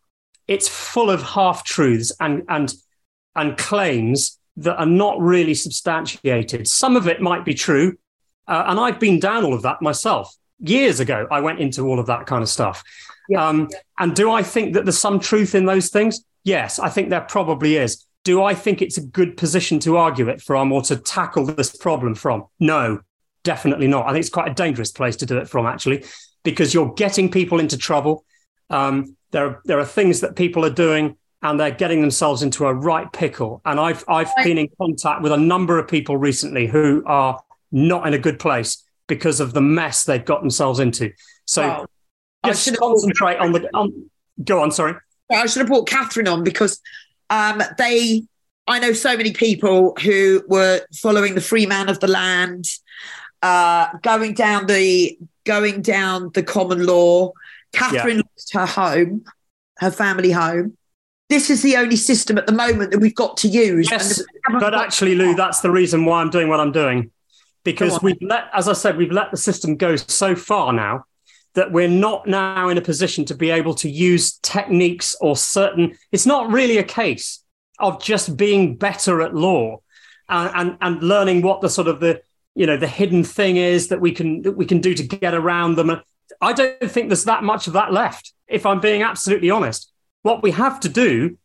[0.49, 2.73] it's full of half truths and, and,
[3.35, 6.69] and claims that are not really substantiated.
[6.69, 7.97] Some of it might be true.
[8.47, 11.99] Uh, and I've been down all of that myself years ago, I went into all
[11.99, 12.83] of that kind of stuff.
[13.29, 13.47] Yeah.
[13.47, 13.69] Um,
[13.99, 16.25] and do I think that there's some truth in those things?
[16.45, 18.05] Yes, I think there probably is.
[18.25, 21.75] Do I think it's a good position to argue it from or to tackle this
[21.77, 22.47] problem from?
[22.61, 23.01] No,
[23.43, 24.07] definitely not.
[24.07, 26.05] I think it's quite a dangerous place to do it from, actually,
[26.45, 28.25] because you're getting people into trouble.
[28.71, 32.73] Um, there, there are things that people are doing and they're getting themselves into a
[32.73, 33.61] right pickle.
[33.65, 37.43] And I've, I've been in contact with a number of people recently who are
[37.73, 41.13] not in a good place because of the mess they've got themselves into.
[41.47, 41.87] So well,
[42.47, 43.69] just concentrate on the.
[43.75, 44.11] On,
[44.45, 44.95] go on, sorry.
[45.31, 46.81] I should have brought Catherine on because
[47.31, 48.25] um, they.
[48.69, 52.67] I know so many people who were following the free man of the land
[53.43, 57.33] uh, going down the going down the common law.
[57.73, 58.23] Catherine yeah.
[58.37, 59.25] lost her home,
[59.79, 60.77] her family home.
[61.29, 63.91] This is the only system at the moment that we've got to use.
[63.91, 64.23] Yes,
[64.61, 67.11] but actually, Lou, that's the reason why I'm doing what I'm doing,
[67.65, 71.05] because we've let, as I said, we've let the system go so far now
[71.55, 75.97] that we're not now in a position to be able to use techniques or certain.
[76.11, 77.43] It's not really a case
[77.79, 79.81] of just being better at law
[80.29, 82.23] and, and, and learning what the sort of the
[82.55, 85.35] you know the hidden thing is that we can that we can do to get
[85.35, 86.03] around them.
[86.41, 88.33] I don't think there's that much of that left.
[88.49, 89.91] If I'm being absolutely honest,
[90.23, 91.39] what we have to do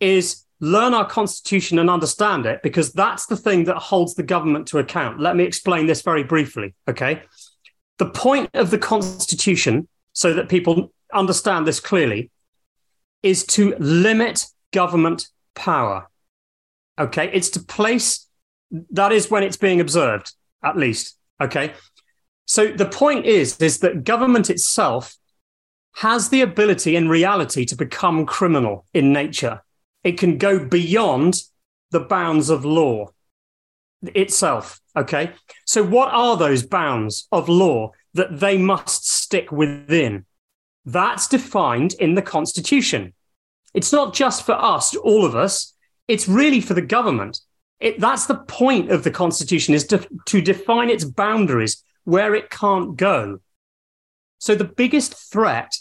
[0.00, 4.66] is learn our constitution and understand it because that's the thing that holds the government
[4.68, 5.20] to account.
[5.20, 6.74] Let me explain this very briefly.
[6.88, 7.22] Okay,
[7.98, 12.30] the point of the constitution, so that people understand this clearly,
[13.22, 16.08] is to limit government power.
[16.98, 18.26] Okay, it's to place
[18.90, 21.16] that is when it's being observed at least.
[21.40, 21.72] Okay.
[22.48, 25.16] So the point is, is that government itself
[25.96, 29.62] has the ability in reality to become criminal in nature.
[30.02, 31.42] It can go beyond
[31.90, 33.10] the bounds of law
[34.02, 34.80] itself.
[34.96, 35.32] Okay.
[35.66, 40.24] So what are those bounds of law that they must stick within?
[40.86, 43.12] That's defined in the Constitution.
[43.74, 45.74] It's not just for us, all of us.
[46.06, 47.40] It's really for the government.
[47.78, 52.48] It, that's the point of the Constitution is to, to define its boundaries where it
[52.48, 53.38] can't go.
[54.38, 55.76] So the biggest threat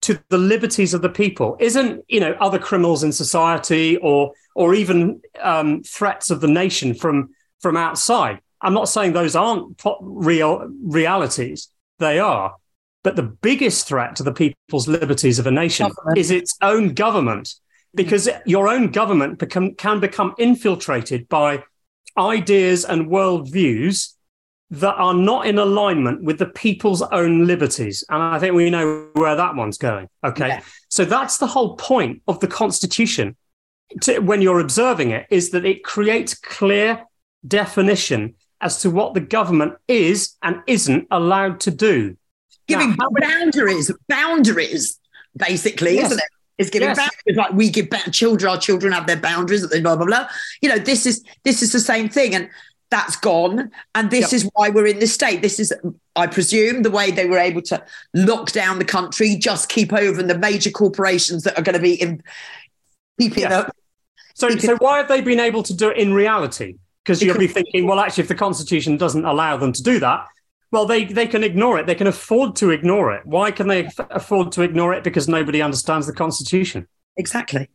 [0.00, 4.74] to the liberties of the people isn't, you know, other criminals in society or or
[4.74, 8.40] even um, threats of the nation from from outside.
[8.62, 12.56] I'm not saying those aren't real realities; they are.
[13.04, 16.18] But the biggest threat to the people's liberties of a nation government.
[16.18, 17.54] is its own government
[17.94, 21.62] because your own government become, can become infiltrated by
[22.16, 24.14] ideas and worldviews
[24.70, 28.04] that are not in alignment with the people's own liberties.
[28.10, 30.08] And I think we know where that one's going.
[30.22, 30.48] Okay.
[30.48, 30.60] Yeah.
[30.88, 33.36] So that's the whole point of the Constitution
[34.02, 37.04] to, when you're observing it, is that it creates clear
[37.46, 42.16] definition as to what the government is and isn't allowed to do.
[42.66, 45.00] Giving now, boundaries, boundaries,
[45.34, 46.06] basically, yes.
[46.06, 46.28] isn't it?
[46.58, 46.98] is giving yes.
[46.98, 47.36] boundaries.
[47.36, 50.28] Like we give back children, our children have their boundaries, that they blah blah blah.
[50.60, 52.50] You know, this is this is the same thing, and
[52.90, 53.70] that's gone.
[53.94, 54.32] And this yep.
[54.32, 55.42] is why we're in this state.
[55.42, 55.72] This is,
[56.16, 60.22] I presume, the way they were able to lock down the country, just keep over
[60.22, 62.22] the major corporations that are going to be in
[63.20, 63.60] keeping yeah.
[63.60, 63.76] up.
[64.34, 66.76] So, so why have they been able to do it in reality?
[67.04, 70.26] Because you'll be thinking, well, actually, if the Constitution doesn't allow them to do that,
[70.70, 71.86] well, they, they can ignore it.
[71.86, 73.24] They can afford to ignore it.
[73.24, 75.02] Why can they afford to ignore it?
[75.02, 76.86] Because nobody understands the Constitution.
[77.16, 77.68] Exactly.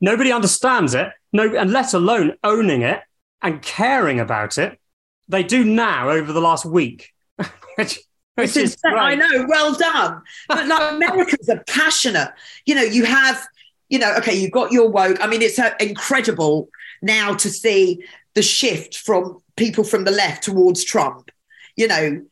[0.00, 3.00] Nobody understands it, no, and let alone owning it
[3.44, 4.80] and caring about it.
[5.28, 7.12] They do now over the last week.
[7.76, 8.00] which,
[8.34, 10.22] which is I know, well done.
[10.48, 12.32] But like Americans are passionate.
[12.66, 13.46] You know, you have,
[13.88, 15.22] you know, okay, you've got your woke.
[15.22, 16.68] I mean, it's uh, incredible
[17.02, 18.02] now to see
[18.34, 21.30] the shift from people from the left towards Trump.
[21.76, 22.22] You know,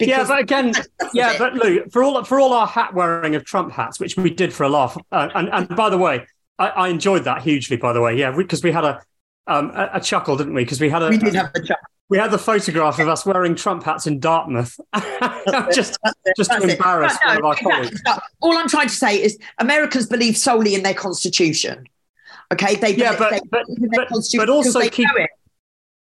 [0.00, 0.72] yeah, but again,
[1.12, 4.30] yeah, but Lou, for all for all our hat wearing of Trump hats, which we
[4.30, 6.26] did for a laugh, uh, and and by the way,
[6.58, 7.76] I, I, enjoyed that hugely.
[7.76, 9.00] By the way, yeah, because we, we, had a,
[9.48, 10.64] um, a, a chuckle, didn't we?
[10.64, 11.88] Because we had a we did have a chuckle.
[12.10, 14.78] We had the photograph of us wearing Trump hats in Dartmouth,
[15.74, 15.98] just
[16.36, 18.02] just to embarrass no, one of our colleagues.
[18.40, 21.84] All I'm trying to say is Americans believe solely in their constitution.
[22.52, 25.08] Okay, they yeah, but they but, but, but also keep.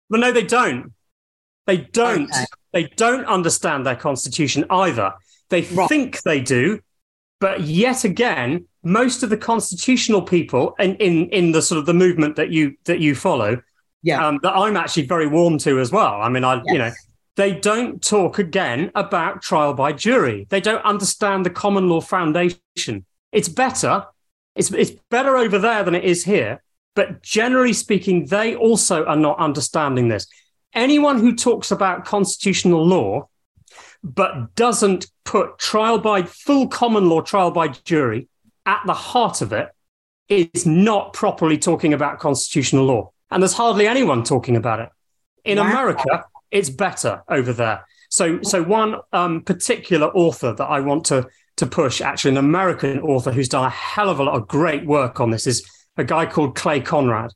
[0.09, 0.93] Well, no, they don't.
[1.67, 2.31] They don't.
[2.31, 2.45] Okay.
[2.73, 5.13] They don't understand their constitution either.
[5.51, 5.89] They right.
[5.89, 6.81] think they do,
[7.43, 11.93] but yet again, most of the constitutional people in, in in the sort of the
[11.93, 13.61] movement that you that you follow,
[14.05, 16.23] yeah, um, that I'm actually very warm to as well.
[16.23, 16.65] I mean, I yes.
[16.67, 16.93] you know,
[17.35, 20.47] they don't talk again about trial by jury.
[20.51, 23.05] They don't understand the common law foundation.
[23.33, 24.07] It's better.
[24.55, 26.63] It's it's better over there than it is here.
[26.95, 30.29] But generally speaking, they also are not understanding this
[30.75, 33.29] anyone who talks about constitutional law
[34.03, 38.29] but doesn't put trial by full common law trial by jury
[38.67, 39.69] at the heart of it
[40.29, 43.11] is not properly talking about constitutional law.
[43.31, 44.89] And there's hardly anyone talking about it.
[45.45, 45.65] In wow.
[45.65, 47.87] America, it's better over there.
[48.09, 53.01] So, so one um, particular author that I want to to push, actually, an American
[53.01, 56.05] author who's done a hell of a lot of great work on this, is a
[56.05, 57.31] guy called Clay Conrad,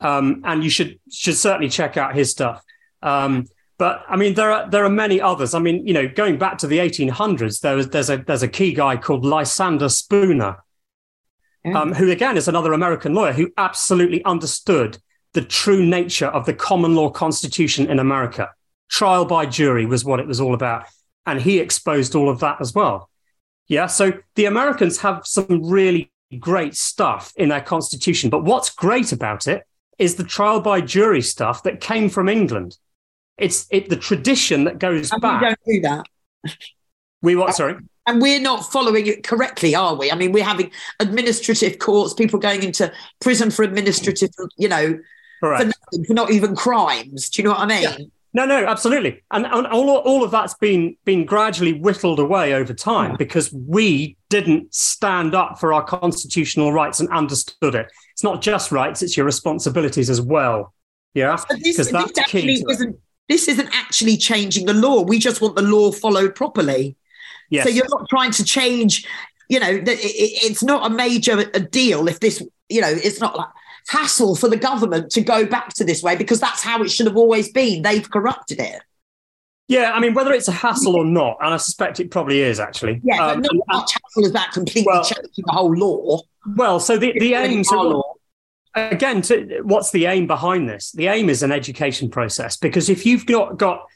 [0.00, 2.62] um, and you should should certainly check out his stuff.
[3.02, 3.46] Um,
[3.78, 5.54] but I mean, there are there are many others.
[5.54, 8.48] I mean, you know, going back to the 1800s, there was there's a there's a
[8.48, 10.56] key guy called Lysander Spooner,
[11.74, 14.98] um, who again is another American lawyer who absolutely understood
[15.34, 18.50] the true nature of the common law constitution in America.
[18.90, 20.86] Trial by jury was what it was all about.
[21.26, 23.10] And he exposed all of that as well.
[23.66, 23.86] Yeah.
[23.86, 28.30] So the Americans have some really great stuff in their constitution.
[28.30, 29.64] But what's great about it
[29.98, 32.78] is the trial by jury stuff that came from England.
[33.38, 35.40] It's it the tradition that goes And back.
[35.40, 36.56] we don't do that.
[37.22, 37.54] we what?
[37.54, 37.76] Sorry.
[38.06, 40.10] And we're not following it correctly, are we?
[40.10, 44.98] I mean, we're having administrative courts, people going into prison for administrative, you know,
[45.40, 47.28] for nothing, for not even crimes.
[47.28, 47.82] Do you know what I mean?
[47.82, 47.96] Yeah.
[48.34, 52.74] No, no, absolutely, and, and all all of that's been been gradually whittled away over
[52.74, 57.90] time because we didn't stand up for our constitutional rights and understood it.
[58.12, 60.74] It's not just rights; it's your responsibilities as well.
[61.14, 62.38] Yeah, But this, because that's this key.
[62.38, 62.96] actually isn't.
[63.28, 65.02] This isn't actually changing the law.
[65.02, 66.96] We just want the law followed properly.
[67.50, 67.64] Yes.
[67.64, 69.06] So you're not trying to change.
[69.48, 72.42] You know, that it, it- it's not a major a deal if this.
[72.68, 73.48] You know, it's not like
[73.88, 77.06] hassle for the government to go back to this way because that's how it should
[77.06, 77.80] have always been.
[77.82, 78.82] They've corrupted it.
[79.68, 82.58] Yeah, I mean, whether it's a hassle or not, and I suspect it probably is
[82.60, 83.00] actually.
[83.04, 86.20] Yeah, Um, but not much hassle as that completely Well- changing the whole law.
[86.56, 87.64] well, so the, the aim.
[87.64, 88.07] So law.
[88.90, 90.92] Again, to, what's the aim behind this?
[90.92, 93.86] The aim is an education process because if you've got got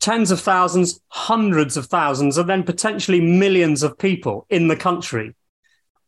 [0.00, 5.34] tens of thousands, hundreds of thousands, and then potentially millions of people in the country,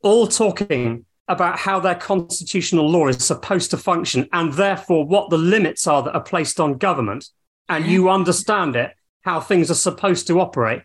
[0.02, 5.38] all talking about how their constitutional law is supposed to function and therefore what the
[5.38, 7.28] limits are that are placed on government,
[7.68, 10.82] and you understand it, how things are supposed to operate,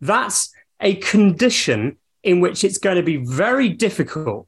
[0.00, 4.46] that's a condition in which it's going to be very difficult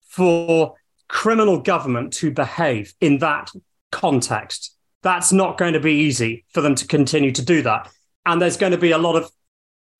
[0.00, 0.74] for
[1.12, 3.50] criminal government to behave in that
[3.92, 4.74] context.
[5.02, 7.92] That's not going to be easy for them to continue to do that.
[8.24, 9.30] And there's going to be a lot of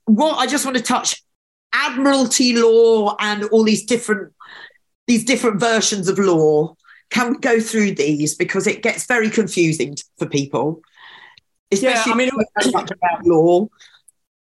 [0.06, 1.22] what I just want to touch
[1.74, 4.34] admiralty law and all these different
[5.08, 6.76] these different versions of law.
[7.10, 10.82] Can we go through these because it gets very confusing for people,
[11.72, 13.68] especially I mean, if you don't know much about law.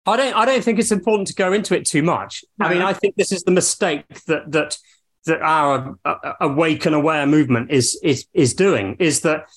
[0.08, 0.34] I don't.
[0.34, 2.43] I don't think it's important to go into it too much.
[2.60, 4.78] I mean, I think this is the mistake that that
[5.26, 9.50] that our uh, awake and aware movement is is is doing is that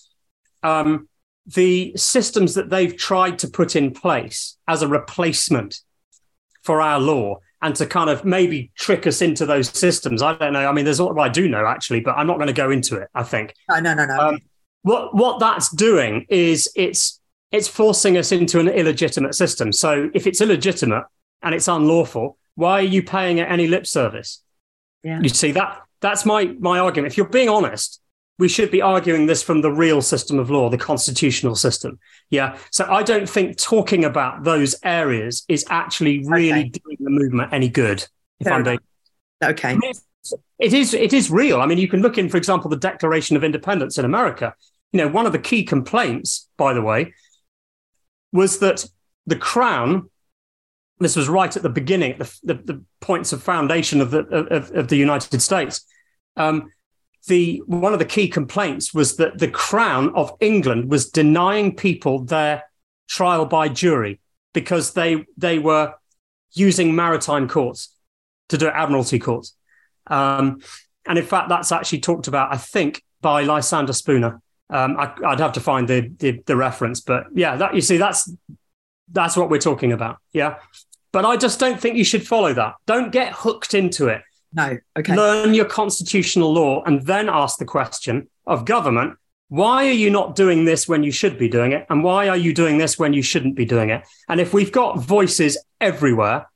[0.63, 1.09] um,
[1.47, 5.81] the systems that they've tried to put in place as a replacement
[6.63, 10.23] for our law and to kind of maybe trick us into those systems.
[10.23, 10.67] I don't know.
[10.67, 12.97] I mean, there's what I do know actually, but I'm not going to go into
[12.97, 13.09] it.
[13.15, 14.19] I think No, no, no, no.
[14.19, 14.39] Um,
[14.83, 17.20] what what that's doing is it's
[17.53, 19.73] it's forcing us into an illegitimate system.
[19.73, 21.05] So if it's illegitimate
[21.43, 24.43] and it's unlawful, why are you paying it any lip service?
[25.03, 25.21] Yeah.
[25.21, 27.13] You see that that's my my argument.
[27.13, 28.01] If you're being honest,
[28.39, 31.99] we should be arguing this from the real system of law, the constitutional system.
[32.31, 32.57] Yeah.
[32.71, 36.69] So I don't think talking about those areas is actually really Okay.
[36.69, 38.07] doing the movement any good.
[38.41, 38.79] If Fair I'm being
[39.43, 39.79] okay.
[40.59, 41.61] it is it is real.
[41.61, 44.55] I mean, you can look in, for example, the Declaration of Independence in America.
[44.93, 47.15] You know, one of the key complaints, by the way,
[48.33, 48.87] was that
[49.27, 50.11] the crown.
[50.99, 54.71] This was right at the beginning, the, the, the points of foundation of the of,
[54.73, 55.87] of the United States.
[56.37, 56.71] Um,
[57.27, 62.25] the one of the key complaints was that the crown of England was denying people
[62.25, 62.65] their
[63.09, 64.21] trial by jury
[64.53, 65.95] because they they were
[66.53, 67.95] using maritime courts
[68.49, 69.55] to do admiralty courts.
[70.07, 70.61] Um,
[71.07, 74.41] and in fact, that's actually talked about, I think, by Lysander Spooner.
[74.71, 77.97] Um, I, would have to find the, the the reference, but yeah, that you see,
[77.97, 78.33] that's
[79.11, 80.19] that's what we're talking about.
[80.33, 80.57] Yeah,
[81.13, 82.75] but I just don't think you should follow that.
[82.87, 84.23] Don't get hooked into it.
[84.53, 84.79] No.
[84.99, 85.17] Okay.
[85.17, 89.17] Learn your constitutional law, and then ask the question of government:
[89.49, 92.37] Why are you not doing this when you should be doing it, and why are
[92.37, 94.05] you doing this when you shouldn't be doing it?
[94.29, 96.47] And if we've got voices everywhere,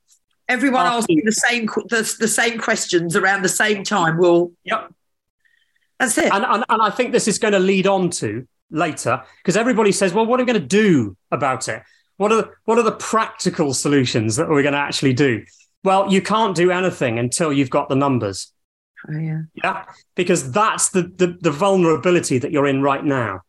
[0.47, 4.51] Everyone asking the same the, the same questions around the same time will.
[4.63, 4.93] Yep.
[5.99, 6.31] That's it.
[6.31, 9.91] and, and and I think this is going to lead on to later because everybody
[9.91, 11.83] says, well, what are we going to do about it?
[12.17, 15.43] What are, what are the practical solutions that we're going to actually do?
[15.83, 18.51] Well, you can't do anything until you've got the numbers.
[19.07, 19.41] Oh, yeah.
[19.63, 19.85] Yeah.
[20.15, 23.41] Because that's the, the, the vulnerability that you're in right now.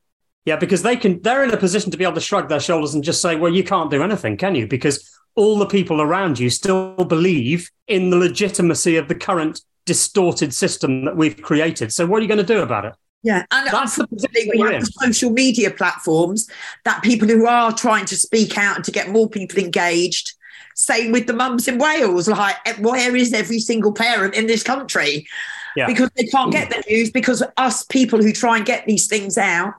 [0.44, 0.56] Yeah.
[0.56, 3.02] Because they can, they're in a position to be able to shrug their shoulders and
[3.02, 4.66] just say, well, you can't do anything, can you?
[4.66, 10.52] Because all the people around you still believe in the legitimacy of the current distorted
[10.52, 11.92] system that we've created.
[11.92, 12.94] So what are you going to do about it?
[13.22, 14.06] Yeah, and That's the
[14.52, 14.80] we have in.
[14.80, 16.48] the social media platforms
[16.84, 20.34] that people who are trying to speak out and to get more people engaged.
[20.74, 22.28] Same with the mums in Wales.
[22.28, 25.26] Like, eh, where is every single parent in this country?
[25.74, 25.86] Yeah.
[25.86, 29.36] Because they can't get the news because us people who try and get these things
[29.38, 29.74] out,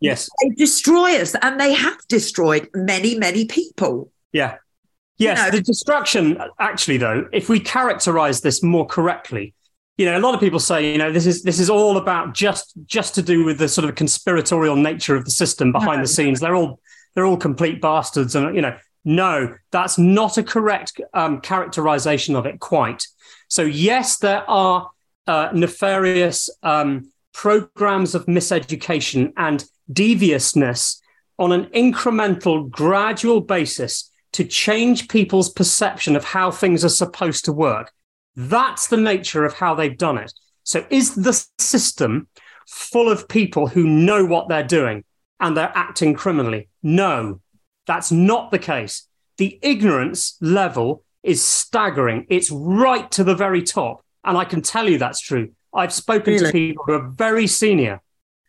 [0.00, 0.28] Yes.
[0.42, 4.10] they destroy us, and they have destroyed many, many people.
[4.32, 4.56] Yeah.
[5.18, 9.54] Yes, know- the destruction, actually, though, if we characterize this more correctly,
[9.98, 12.34] you know, a lot of people say, you know, this is this is all about
[12.34, 16.04] just just to do with the sort of conspiratorial nature of the system behind No.
[16.04, 16.40] the scenes.
[16.40, 16.80] They're all
[17.14, 22.46] they're all complete bastards, and you know, no, that's not a correct um, characterization of
[22.46, 23.06] it quite.
[23.48, 24.90] So yes, there are
[25.26, 31.02] uh, nefarious um, programs of miseducation and deviousness
[31.38, 37.52] on an incremental, gradual basis to change people's perception of how things are supposed to
[37.52, 37.92] work.
[38.34, 40.32] That's the nature of how they've done it.
[40.64, 42.28] So, is the system
[42.66, 45.04] full of people who know what they're doing
[45.40, 46.68] and they're acting criminally?
[46.82, 47.40] No,
[47.86, 49.06] that's not the case.
[49.36, 52.26] The ignorance level is staggering.
[52.28, 54.04] It's right to the very top.
[54.24, 55.50] And I can tell you that's true.
[55.74, 58.00] I've spoken to people who are very senior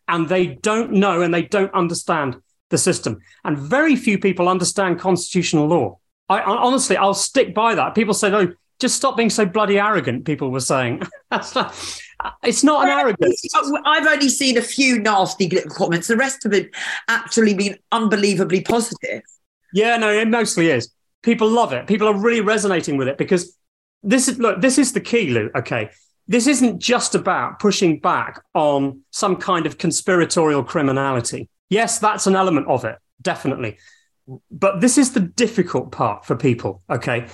[0.06, 2.36] and they don't know and they don't understand
[2.70, 3.20] the system.
[3.44, 5.98] And very few people understand constitutional law.
[6.28, 7.94] I, honestly, I'll stick by that.
[7.94, 12.00] People say, "Oh, just stop being so bloody arrogant." People were saying, not,
[12.42, 13.44] it's not an arrogance."
[13.84, 16.08] I've only seen a few nasty little comments.
[16.08, 16.70] The rest of it
[17.08, 19.22] actually been unbelievably positive.
[19.74, 20.90] Yeah, no, it mostly is.
[21.22, 21.86] People love it.
[21.86, 23.56] People are really resonating with it because
[24.02, 24.62] this is look.
[24.62, 25.50] This is the key, Lou.
[25.54, 25.90] Okay,
[26.26, 31.48] this isn't just about pushing back on some kind of conspiratorial criminality.
[31.70, 33.78] Yes, that's an element of it, definitely.
[34.50, 36.82] But this is the difficult part for people.
[36.88, 37.26] Okay,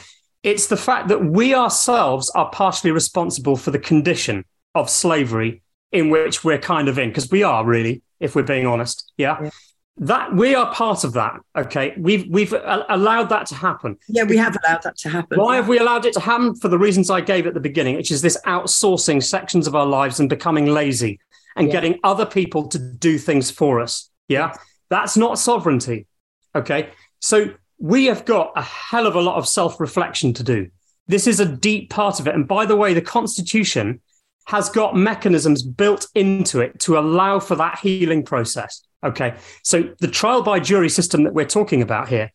[0.43, 5.63] it's the fact that we ourselves are partially responsible for the condition of slavery
[5.93, 9.13] in which we're kind of in, because we are really, if we're being honest.
[9.17, 9.39] Yeah.
[9.43, 9.51] Yeah.
[9.99, 11.35] That we are part of that.
[11.57, 11.93] Okay.
[11.99, 13.99] We've we've a- allowed that to happen.
[14.09, 15.39] Yeah, we have allowed that to happen.
[15.39, 16.55] Why have we allowed it to happen?
[16.55, 19.85] For the reasons I gave at the beginning, which is this outsourcing sections of our
[19.85, 21.21] lives and becoming lazy
[21.57, 21.73] and Yeah.
[21.73, 24.10] getting other people to do things for us.
[24.31, 24.55] Yeah.
[24.89, 26.07] That's not sovereignty.
[26.55, 26.91] Okay.
[27.19, 30.71] So we have got a hell of a lot of self reflection to do.
[31.09, 32.35] This is a deep part of it.
[32.35, 34.01] And by the way, the Constitution
[34.47, 38.83] has got mechanisms built into it to allow for that healing process.
[39.05, 39.35] Okay.
[39.65, 42.31] So the trial by jury system that we're talking about here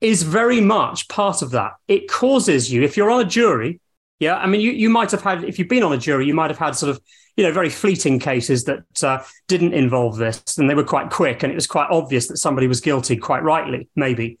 [0.00, 1.72] is very much part of that.
[1.86, 3.80] It causes you, if you're on a jury,
[4.18, 6.34] yeah, I mean, you, you might have had, if you've been on a jury, you
[6.34, 7.00] might have had sort of,
[7.36, 11.42] you know, very fleeting cases that uh, didn't involve this and they were quite quick
[11.42, 14.38] and it was quite obvious that somebody was guilty, quite rightly, maybe.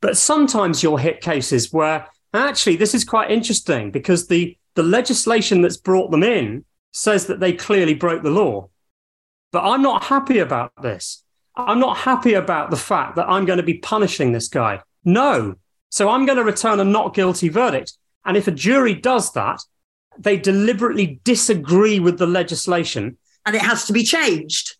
[0.00, 5.60] But sometimes you'll hit cases where actually this is quite interesting because the, the legislation
[5.60, 8.70] that's brought them in says that they clearly broke the law.
[9.52, 11.22] But I'm not happy about this.
[11.56, 14.80] I'm not happy about the fact that I'm going to be punishing this guy.
[15.04, 15.56] No.
[15.90, 17.92] So I'm going to return a not guilty verdict.
[18.24, 19.60] And if a jury does that,
[20.18, 23.16] they deliberately disagree with the legislation.
[23.46, 24.76] and it has to be changed.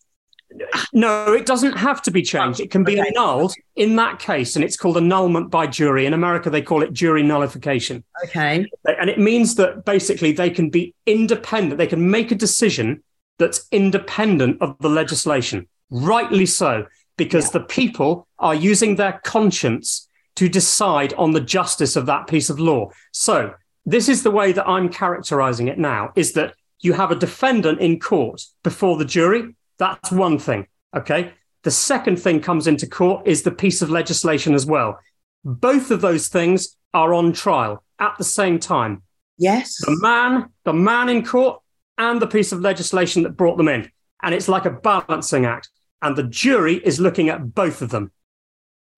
[0.93, 2.61] No, it doesn't have to be changed.
[2.61, 3.09] It can be Okay.
[3.09, 4.55] annulled in that case.
[4.55, 6.05] And it's called annulment by jury.
[6.05, 8.05] In America, they call it jury nullification.
[8.25, 8.67] Okay.
[8.85, 11.79] And it means that basically they can be independent.
[11.79, 13.03] They can make a decision
[13.39, 15.67] that's independent of the legislation.
[15.91, 16.87] Rightly so,
[17.17, 22.51] because the people are using their conscience to decide on the justice of that piece
[22.51, 22.91] of law.
[23.13, 23.55] So
[23.85, 27.81] this is the way that I'm characterizing it now is that you have a defendant
[27.81, 29.55] in court before the jury.
[29.79, 30.67] That's one thing.
[30.97, 31.33] Okay.
[31.63, 34.99] The second thing comes into court is the piece of legislation as well.
[35.45, 39.03] Both of those things are on trial at the same time.
[39.37, 39.77] Yes.
[39.85, 41.61] The man, the man in court,
[41.99, 43.91] and the piece of legislation that brought them in.
[44.23, 45.69] And it's like a balancing act.
[46.03, 48.11] And the jury is looking at both of them.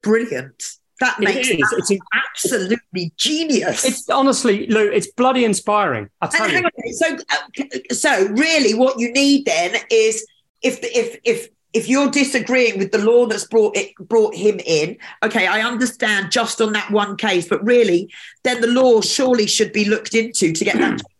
[0.03, 0.63] Brilliant.
[1.03, 1.59] That makes is.
[1.59, 3.85] that It's, absolutely genius.
[3.85, 6.09] it's honestly, Lou, it's bloody inspiring.
[6.21, 6.65] I tell and you.
[6.65, 10.25] on, so, uh, so really, what you need then is
[10.63, 14.97] if if if if you're disagreeing with the law that's brought it brought him in,
[15.25, 18.09] okay, I understand just on that one case, but really,
[18.45, 21.01] then the law surely should be looked into to get that.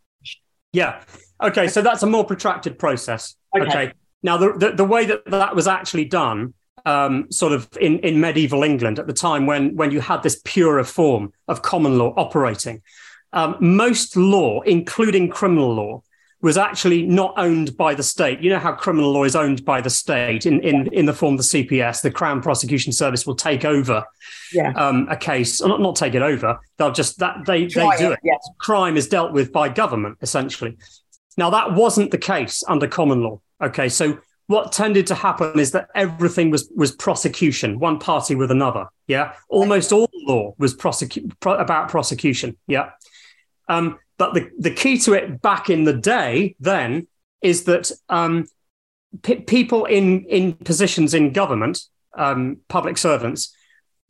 [0.75, 1.03] Yeah.
[1.43, 1.69] Okay.
[1.69, 3.37] So that's a more protracted process.
[3.55, 3.67] Okay.
[3.67, 3.93] Okay.
[4.23, 6.55] Now, the, the, the way that that was actually done,
[6.85, 10.41] um, sort of in, in medieval England at the time when, when you had this
[10.45, 12.83] purer form of common law operating,
[13.33, 16.03] um, most law, including criminal law,
[16.43, 18.41] was actually not owned by the state.
[18.41, 21.35] You know how criminal law is owned by the state in, in, in the form
[21.35, 22.03] of the CPS.
[22.03, 24.05] The Crown Prosecution Service will take over
[24.53, 24.73] Yeah.
[24.73, 26.59] um, a case, not, not take it over.
[26.79, 28.19] They'll just that they Try they do it, it.
[28.25, 28.35] yeah.
[28.59, 30.77] Crime is dealt with by government essentially.
[31.39, 33.41] Now that wasn't the case under common law.
[33.63, 34.19] Okay, so
[34.53, 38.87] what tended to happen is that everything was was prosecution, one party with another.
[39.07, 42.57] Yeah, almost all law was prosecute pro- about prosecution.
[42.67, 42.91] Yeah,
[43.69, 47.09] um, but the the key to it back in the day then
[47.41, 48.47] is that um,
[49.23, 51.81] pe- people in in positions in government,
[52.17, 53.55] um, public servants,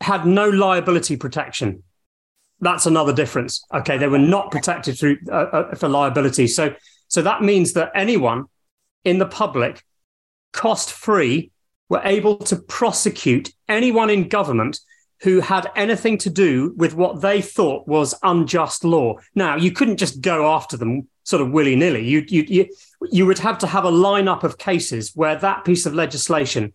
[0.01, 1.83] had no liability protection.
[2.61, 3.65] That's another difference.
[3.73, 6.47] Okay, they were not protected through uh, uh, for liability.
[6.47, 6.75] So
[7.09, 8.47] so that means that anyone
[9.05, 9.85] in the public,
[10.53, 11.51] cost free,
[11.89, 14.81] were able to prosecute anyone in government
[15.23, 19.17] who had anything to do with what they thought was unjust law.
[19.35, 22.05] Now, you couldn't just go after them sort of willy nilly.
[22.05, 22.69] You, you, you,
[23.11, 26.73] you would have to have a lineup of cases where that piece of legislation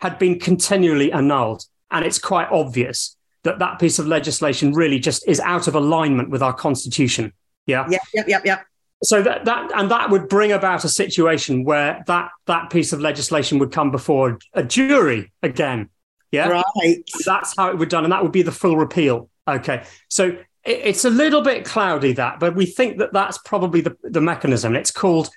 [0.00, 1.64] had been continually annulled.
[1.90, 6.28] And it's quite obvious that that piece of legislation really just is out of alignment
[6.28, 7.32] with our constitution.
[7.66, 8.66] Yeah Yep, yep, yep, yep.
[9.02, 13.00] So that that and that would bring about a situation where that that piece of
[13.00, 15.88] legislation would come before a jury again.
[16.30, 16.48] Yeah?
[16.48, 17.10] Right.
[17.24, 19.30] that's how it would done and that would be the full repeal.
[19.46, 19.84] Okay.
[20.08, 23.96] So it, it's a little bit cloudy that but we think that that's probably the,
[24.02, 24.74] the mechanism.
[24.74, 25.30] It's called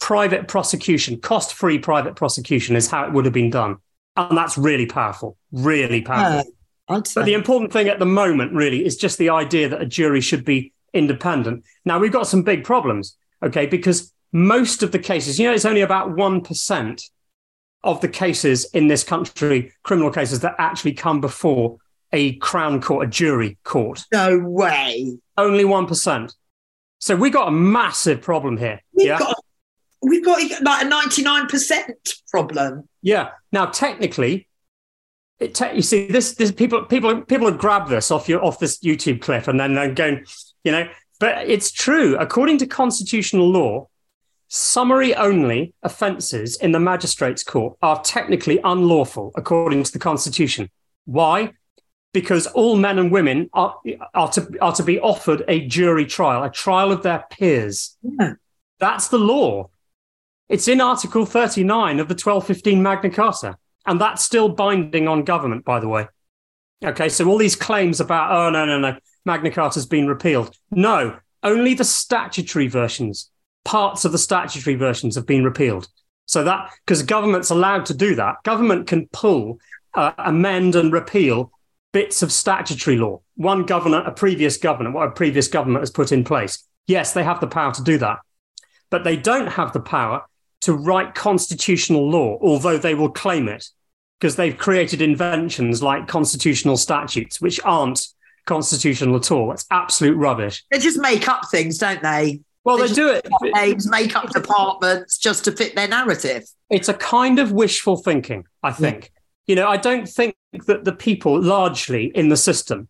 [0.00, 1.20] private prosecution.
[1.20, 3.76] Cost free private prosecution is how it would have been done.
[4.16, 5.36] And that's really powerful.
[5.52, 6.52] Really powerful.
[6.88, 9.80] Uh, yeah, but the important thing at the moment, really, is just the idea that
[9.80, 11.64] a jury should be independent.
[11.84, 15.64] Now, we've got some big problems, okay, because most of the cases, you know, it's
[15.64, 17.10] only about 1%
[17.82, 21.78] of the cases in this country, criminal cases, that actually come before
[22.12, 24.04] a crown court, a jury court.
[24.12, 25.16] no way.
[25.36, 26.32] Only 1%.
[27.00, 28.80] So we got a massive problem here.
[28.92, 29.18] We've yeah.
[29.18, 29.36] got
[30.02, 32.88] we've got like a ninety nine percent problem.
[33.02, 33.30] Yeah.
[33.52, 34.48] Now, technically,
[35.38, 36.34] it te- you see this.
[36.34, 39.74] This people people people have grabbed this off your off this YouTube clip and then
[39.74, 40.26] they're going,
[40.64, 40.88] you know.
[41.18, 42.16] But it's true.
[42.16, 43.88] According to constitutional law,
[44.48, 50.70] summary only offences in the magistrates' court are technically unlawful according to the constitution.
[51.04, 51.52] Why?
[52.12, 53.76] Because all men and women are,
[54.14, 57.96] are to are to be offered a jury trial, a trial of their peers.
[58.02, 58.34] Yeah.
[58.78, 59.70] That's the law.
[60.48, 63.56] It's in Article 39 of the 1215 Magna Carta.
[63.86, 66.08] And that's still binding on government, by the way.
[66.84, 70.56] Okay, so all these claims about, oh, no, no, no, Magna Carta's been repealed.
[70.70, 73.30] No, only the statutory versions,
[73.64, 75.88] parts of the statutory versions have been repealed.
[76.26, 79.58] So that, because government's allowed to do that, government can pull,
[79.94, 81.52] uh, amend, and repeal
[81.92, 83.20] bits of statutory law.
[83.34, 86.64] One governor, a previous governor, what a previous government has put in place.
[86.86, 88.20] Yes, they have the power to do that
[88.90, 90.24] but they don't have the power
[90.62, 93.66] to write constitutional law, although they will claim it,
[94.18, 98.08] because they've created inventions like constitutional statutes, which aren't
[98.50, 99.52] constitutional at all.
[99.52, 100.64] It's absolute rubbish.
[100.72, 102.40] They just make up things, don't they?
[102.64, 103.24] Well, They they do it.
[103.40, 106.42] Make up names, make up departments just to fit their narrative.
[106.68, 109.12] It's a kind of wishful thinking, I think.
[109.46, 110.34] You know, I don't think
[110.66, 112.88] that the people largely in the system,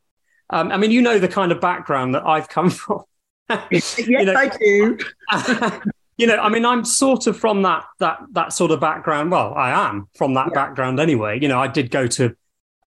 [0.49, 3.03] um, I mean, you know, the kind of background that I've come from.
[3.71, 4.99] Yes, know- I do.
[6.17, 9.31] you know, I mean, I'm sort of from that that that sort of background.
[9.31, 10.55] Well, I am from that Yeah.
[10.55, 11.39] background anyway.
[11.41, 12.35] You know, I did go to,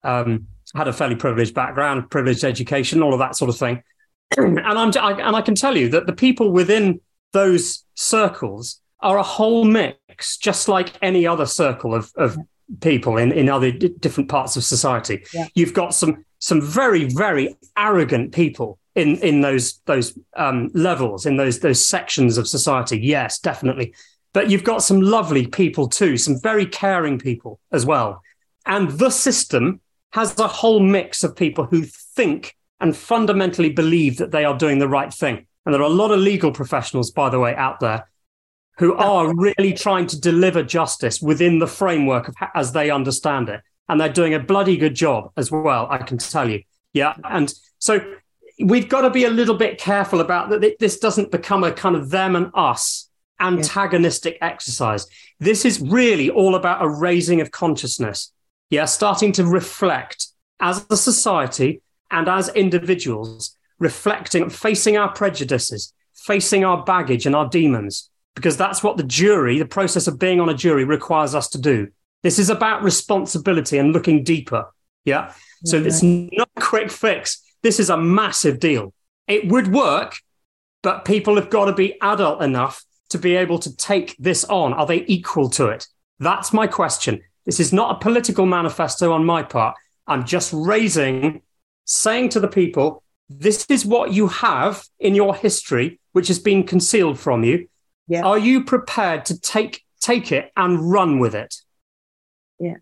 [0.05, 3.83] um, had a fairly privileged background, privileged education, all of that sort of thing.
[4.37, 7.01] and I'm I, and I can tell you that the people within
[7.33, 12.39] those circles are a whole mix, just like any other circle of of
[12.81, 15.25] people in in other d- different parts of society.
[15.35, 15.49] Yeah.
[15.55, 21.37] You've got some some very very arrogant people in in those those um, levels in
[21.37, 22.99] those those sections of society.
[22.99, 23.95] Yes, definitely.
[24.33, 28.23] But you've got some lovely people too, some very caring people as well.
[28.64, 29.81] And the system
[30.13, 34.79] has a whole mix of people who think and fundamentally believe that they are doing
[34.79, 35.47] the right thing.
[35.65, 38.09] And there are a lot of legal professionals, by the way, out there
[38.79, 43.61] who are really trying to deliver justice within the framework of as they understand it.
[43.89, 46.63] And they're doing a bloody good job as well, I can tell you.
[46.93, 47.15] Yeah.
[47.25, 48.01] And so
[48.63, 50.79] we've got to be a little bit careful about that.
[50.79, 53.09] This doesn't become a kind of them and us
[53.41, 55.07] antagonistic exercise.
[55.41, 58.33] This is really all about a raising of consciousness.
[58.73, 58.87] Yeah.
[58.87, 60.27] Starting to reflect
[60.59, 67.49] as a society and as individuals, reflecting, facing our prejudices, facing our baggage and our
[67.49, 71.49] demons because that's what the jury, the process of being on a jury, requires us
[71.51, 71.89] to do.
[72.23, 74.73] This is about responsibility and looking deeper.
[75.05, 75.35] Yeah.
[75.64, 75.87] So okay.
[75.87, 77.43] it's not a quick fix.
[77.62, 78.93] This is a massive deal.
[79.29, 80.16] It would work,
[80.83, 84.73] but people have got to be adult enough to be able to take this on.
[84.73, 85.87] Are they equal to it?
[86.18, 87.20] That's my question.
[87.45, 89.76] This is not a political manifesto on my part.
[90.07, 91.43] I'm just raising,
[91.84, 96.64] saying to the people, this is what you have in your history, which has been
[96.64, 97.68] concealed from you.
[98.09, 98.22] Yeah.
[98.22, 101.55] Are you prepared to take take it and run with it?
[102.59, 102.76] Yeah.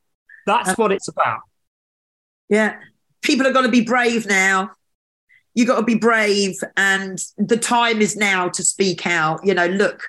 [0.47, 1.41] That's what it's about.
[2.49, 2.77] Yeah.
[3.23, 4.73] People are going to be brave now.
[5.55, 9.41] You got to be brave and the time is now to speak out.
[9.45, 10.03] You know, look,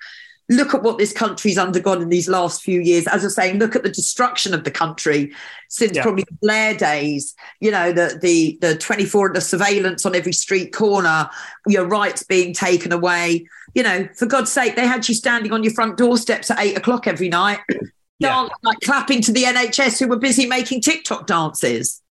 [0.51, 3.07] look at what this country's undergone in these last few years.
[3.07, 5.33] As I was saying, look at the destruction of the country
[5.69, 6.03] since yeah.
[6.03, 7.33] probably the Blair days.
[7.61, 11.29] You know, the the the 24 the surveillance on every street corner,
[11.67, 13.47] your rights being taken away.
[13.73, 16.77] You know, for God's sake, they had you standing on your front doorsteps at eight
[16.77, 17.59] o'clock every night,
[18.19, 18.49] yeah.
[18.61, 22.01] like clapping to the NHS who were busy making TikTok dances.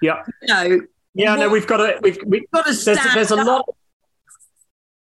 [0.00, 0.22] Yeah.
[0.42, 0.80] You know,
[1.14, 3.68] yeah, what, no, we've got to we've, we've got to stand there's, there's a lot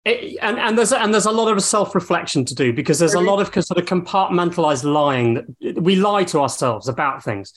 [0.04, 3.14] it, and, and there's and there's a lot of self reflection to do because there's
[3.14, 7.52] a lot of sort of compartmentalized lying that we lie to ourselves about things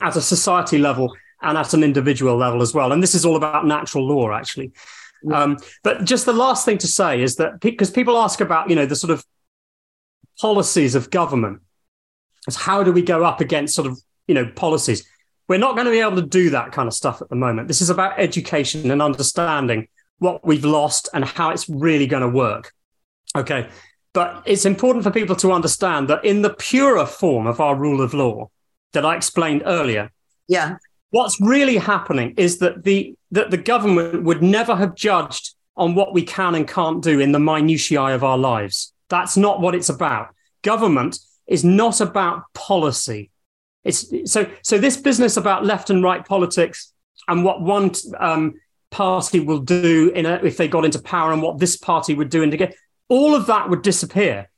[0.00, 1.12] at a society level
[1.42, 2.92] and at an individual level as well.
[2.92, 4.72] And this is all about natural law, actually.
[5.22, 5.42] Yeah.
[5.42, 8.76] Um, but just the last thing to say is that because people ask about you
[8.76, 9.24] know the sort of
[10.40, 11.60] policies of government,
[12.46, 15.06] is how do we go up against sort of you know policies?
[15.48, 17.66] We're not going to be able to do that kind of stuff at the moment.
[17.66, 19.88] This is about education and understanding
[20.20, 22.72] what we've lost and how it's really going to work.
[23.36, 23.68] Okay.
[24.12, 28.00] But it's important for people to understand that in the purer form of our rule
[28.00, 28.50] of law
[28.92, 30.10] that I explained earlier,
[30.48, 30.76] yeah,
[31.10, 36.12] what's really happening is that the that the government would never have judged on what
[36.12, 38.92] we can and can't do in the minutiae of our lives.
[39.08, 40.34] That's not what it's about.
[40.62, 43.30] Government is not about policy.
[43.84, 46.92] It's so so this business about left and right politics
[47.28, 48.54] and what one um,
[48.90, 52.28] party will do in a, if they got into power and what this party would
[52.28, 52.72] do and again
[53.08, 54.48] all of that would disappear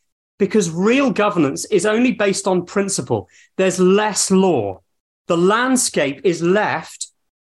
[0.42, 3.28] because real governance is only based on principle.
[3.56, 4.80] There's less law.
[5.28, 7.08] The landscape is left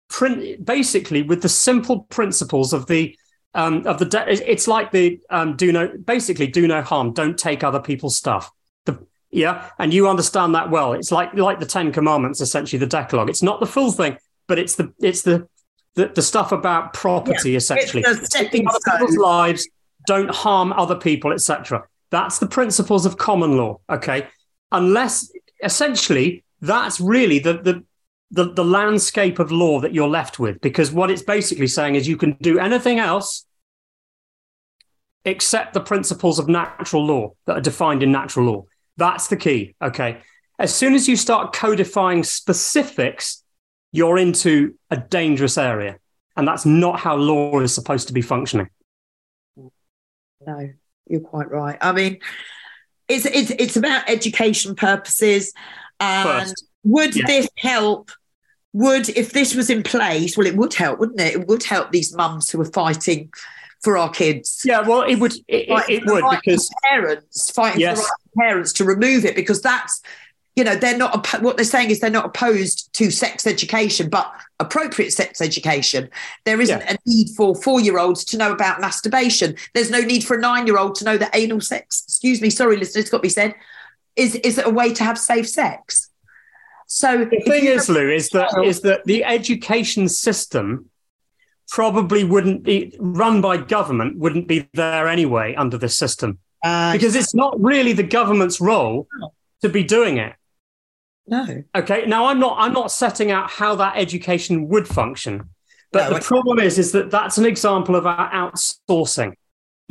[0.08, 3.18] print, basically with the simple principles of the
[3.54, 7.36] um, of the de- it's like the um, do no basically do no harm don't
[7.36, 8.52] take other people's stuff.
[8.84, 9.70] The, yeah?
[9.80, 10.92] And you understand that well.
[10.92, 13.30] It's like like the 10 commandments essentially the decalogue.
[13.30, 14.16] It's not the full thing
[14.46, 15.48] but it's the it's the
[15.96, 18.04] the, the stuff about property, yeah, essentially.
[18.04, 18.20] Other
[18.50, 19.68] people's lives,
[20.06, 21.84] don't harm other people, etc.
[22.10, 23.80] That's the principles of common law.
[23.90, 24.28] Okay.
[24.70, 25.32] Unless
[25.62, 27.84] essentially that's really the, the
[28.30, 32.06] the the landscape of law that you're left with, because what it's basically saying is
[32.06, 33.46] you can do anything else
[35.24, 38.64] except the principles of natural law that are defined in natural law.
[38.96, 39.74] That's the key.
[39.82, 40.18] Okay.
[40.58, 43.42] As soon as you start codifying specifics
[43.96, 45.96] you're into a dangerous area.
[46.36, 48.68] And that's not how law is supposed to be functioning.
[50.46, 50.70] No,
[51.06, 51.78] you're quite right.
[51.80, 52.18] I mean,
[53.08, 55.52] it's it's it's about education purposes.
[55.98, 56.66] And First.
[56.84, 57.26] would yeah.
[57.26, 58.10] this help?
[58.74, 60.36] Would if this was in place?
[60.36, 61.34] Well, it would help, wouldn't it?
[61.34, 63.32] It would help these mums who are fighting
[63.82, 64.60] for our kids.
[64.62, 65.32] Yeah, well, it would.
[65.48, 67.96] It, it would right because parents fighting yes.
[67.96, 68.08] for the
[68.42, 70.02] right parents to remove it because that's
[70.56, 74.32] you know they're not what they're saying is they're not opposed to sex education but
[74.58, 76.08] appropriate sex education.
[76.44, 76.94] There isn't yeah.
[76.94, 79.54] a need for four year olds to know about masturbation.
[79.74, 82.50] There's no need for a nine year old to know that anal sex excuse me
[82.50, 83.54] sorry listeners it's got to be said
[84.16, 86.10] is is a way to have safe sex.
[86.86, 90.88] So the thing is lou is that is that the education system
[91.68, 96.38] probably wouldn't be run by government wouldn't be there anyway under this system.
[96.64, 99.06] Uh, because it's not really the government's role
[99.60, 100.34] to be doing it
[101.26, 101.64] no.
[101.74, 102.06] Okay.
[102.06, 105.50] Now I'm not I'm not setting out how that education would function.
[105.92, 109.34] But no, the problem is is that that's an example of our outsourcing.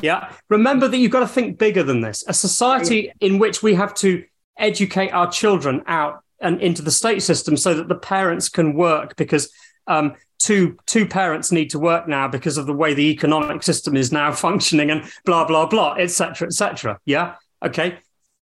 [0.01, 0.31] Yeah.
[0.49, 2.23] Remember that you've got to think bigger than this.
[2.27, 4.23] A society in which we have to
[4.57, 9.15] educate our children out and into the state system so that the parents can work
[9.15, 9.49] because
[9.87, 13.95] um, two two parents need to work now because of the way the economic system
[13.95, 17.97] is now functioning and blah blah blah etc etc yeah okay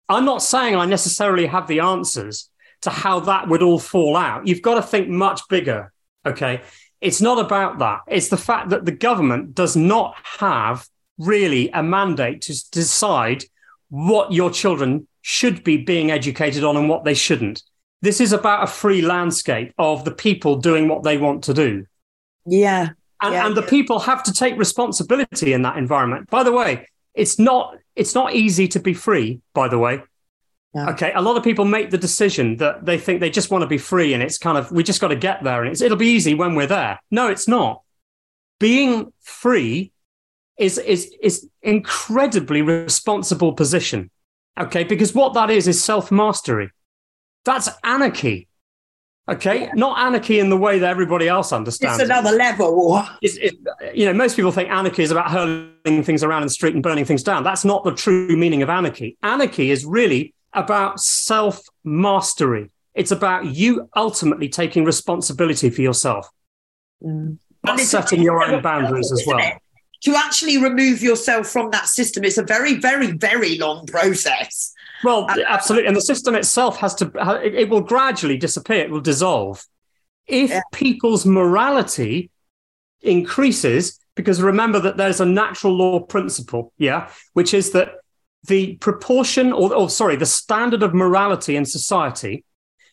[0.09, 2.49] i'm not saying i necessarily have the answers
[2.81, 4.47] to how that would all fall out.
[4.47, 5.91] You've got to think much bigger.
[6.25, 6.61] Okay.
[6.99, 8.01] It's not about that.
[8.07, 13.43] It's the fact that the government does not have really a mandate to decide
[13.89, 17.63] what your children should be being educated on and what they shouldn't.
[18.01, 21.85] This is about a free landscape of the people doing what they want to do.
[22.45, 22.89] Yeah.
[23.21, 26.29] And, yeah, and the people have to take responsibility in that environment.
[26.29, 30.01] By the way, it's not it's not easy to be free, by the way.
[30.73, 30.89] Yeah.
[30.91, 33.67] Okay, a lot of people make the decision that they think they just want to
[33.67, 35.97] be free, and it's kind of we just got to get there, and it's, it'll
[35.97, 36.99] be easy when we're there.
[37.11, 37.81] No, it's not.
[38.59, 39.91] Being free
[40.57, 44.09] is is is incredibly responsible position.
[44.57, 46.71] Okay, because what that is is self mastery.
[47.43, 48.47] That's anarchy.
[49.27, 51.99] Okay, not anarchy in the way that everybody else understands.
[51.99, 52.11] It's it.
[52.11, 53.05] another level.
[53.21, 53.55] It's, it,
[53.93, 56.83] you know, most people think anarchy is about hurling things around in the street and
[56.83, 57.43] burning things down.
[57.43, 59.17] That's not the true meaning of anarchy.
[59.21, 62.69] Anarchy is really about self mastery.
[62.93, 66.29] It's about you ultimately taking responsibility for yourself,
[67.03, 67.37] Mm.
[67.63, 69.39] but And setting your own boundaries as well.
[69.39, 69.53] it?
[70.03, 74.73] To actually remove yourself from that system, it's a very, very, very long process.
[75.03, 75.87] Well, absolutely.
[75.87, 77.11] And the system itself has to,
[77.43, 79.63] it it will gradually disappear, it will dissolve.
[80.27, 80.61] If Yeah.
[80.73, 82.29] people's morality
[83.01, 87.95] increases, because remember that there's a natural law principle, yeah, which is that
[88.47, 92.43] the proportion or, or sorry, the standard of morality in society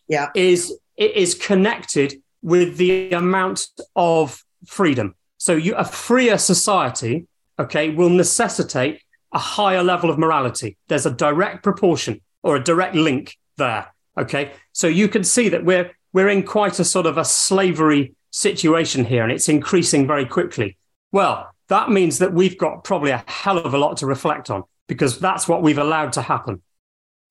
[0.08, 0.28] Yeah.
[0.34, 5.14] is it is connected with the amount of freedom.
[5.38, 7.26] So you a freer society,
[7.58, 9.00] okay, will necessitate
[9.32, 10.76] a higher level of morality.
[10.88, 13.86] There's a direct proportion or a direct link there.
[14.18, 14.52] Okay.
[14.72, 19.04] So you can see that we're we're in quite a sort of a slavery situation
[19.04, 20.76] here, and it's increasing very quickly.
[21.12, 24.64] Well, that means that we've got probably a hell of a lot to reflect on
[24.88, 26.60] because that's what we've allowed to happen.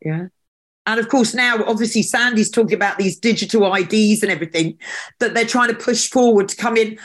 [0.04, 0.28] Yeah.
[0.86, 4.78] And of course, now obviously Sandy's talking about these digital IDs and everything
[5.20, 6.98] that they're trying to push forward to come in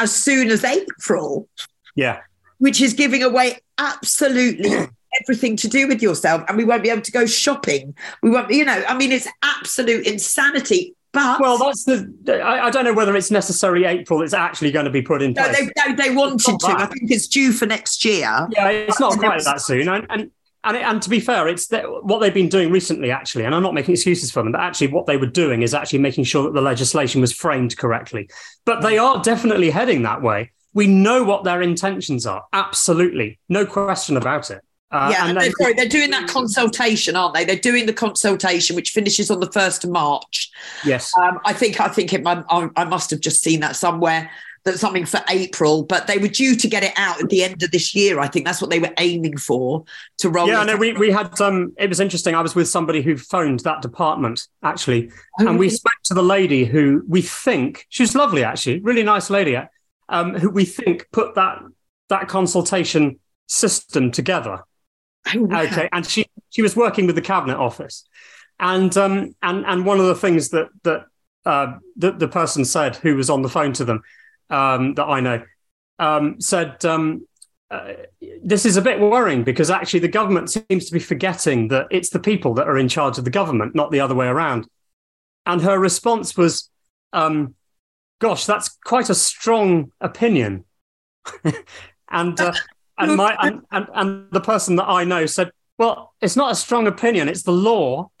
[0.00, 1.48] as soon as April,
[1.94, 2.20] Yeah.
[2.58, 4.70] which is giving away absolutely
[5.22, 6.42] everything to do with yourself.
[6.48, 7.94] And we won't be able to go shopping.
[8.22, 10.96] We won't, you know, I mean, it's absolute insanity.
[11.12, 12.12] But Well, that's the.
[12.28, 14.22] I, I don't know whether it's necessarily April.
[14.22, 15.56] It's actually going to be put in no, place.
[15.56, 16.66] they, they, they wanted to.
[16.66, 18.46] I think it's due for next year.
[18.50, 19.88] yeah, it's not quite that soon.
[19.88, 20.30] And and
[20.64, 23.44] and, it, and to be fair, it's that what they've been doing recently, actually.
[23.44, 26.00] And I'm not making excuses for them, but actually, what they were doing is actually
[26.00, 28.28] making sure that the legislation was framed correctly.
[28.64, 30.52] But they are definitely heading that way.
[30.74, 32.44] We know what their intentions are.
[32.52, 34.62] Absolutely, no question about it.
[34.90, 37.44] Uh, yeah, they're, sorry, they're doing that consultation, aren't they?
[37.44, 40.50] They're doing the consultation, which finishes on the first of March.
[40.84, 41.12] yes.
[41.22, 44.30] Um, I think I think it, I, I must have just seen that somewhere
[44.64, 47.62] that something for April, but they were due to get it out at the end
[47.62, 48.18] of this year.
[48.18, 49.84] I think that's what they were aiming for
[50.18, 50.48] to roll.
[50.48, 50.78] Yeah, no, out.
[50.80, 52.34] we, we had um it was interesting.
[52.34, 55.76] I was with somebody who phoned that department actually, Oh, and we really?
[55.76, 59.58] spoke to the lady who we think she's lovely actually, really nice lady,
[60.08, 61.60] um, who we think put that
[62.08, 64.64] that consultation system together.
[65.34, 65.62] Oh, wow.
[65.62, 68.04] Okay, and she she was working with the cabinet office,
[68.58, 71.04] and um and and one of the things that that
[71.44, 74.02] uh the, the person said who was on the phone to them
[74.48, 75.42] um that I know
[75.98, 77.26] um said um
[77.70, 77.92] uh,
[78.42, 82.10] this is a bit worrying because actually the government seems to be forgetting that it's
[82.10, 84.66] the people that are in charge of the government, not the other way around.
[85.44, 86.70] And her response was,
[87.12, 87.54] um,
[88.20, 90.64] "Gosh, that's quite a strong opinion."
[92.10, 92.52] and uh,
[92.98, 96.54] and my and, and and the person that I know said, "Well, it's not a
[96.54, 98.10] strong opinion; it's the law."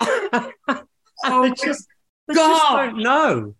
[1.24, 1.88] Oh, they just,
[2.28, 3.54] they just don't know.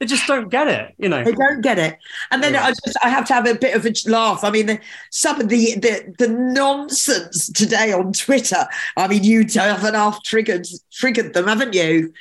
[0.00, 1.22] They just don't get it, you know.
[1.22, 1.98] They don't get it,
[2.30, 2.64] and then Yeah.
[2.64, 4.42] I just I have to have a bit of a laugh.
[4.42, 4.80] I mean, the,
[5.10, 8.66] some of the, the the nonsense today on Twitter.
[8.96, 12.12] I mean, you have enough triggered triggered them, haven't you?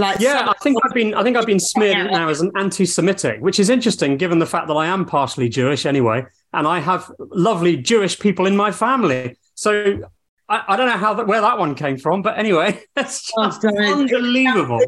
[0.00, 3.40] Like, Yeah, I think I've been I think I've been smeared now as an anti-Semitic,
[3.40, 7.10] which is interesting given the fact that I am partially Jewish anyway, and I have
[7.30, 9.36] lovely Jewish people in my family.
[9.54, 10.00] So
[10.48, 13.44] I, I don't know how that where that one came from, but anyway, it's Oh,
[13.46, 13.86] just sorry.
[13.86, 14.80] unbelievable.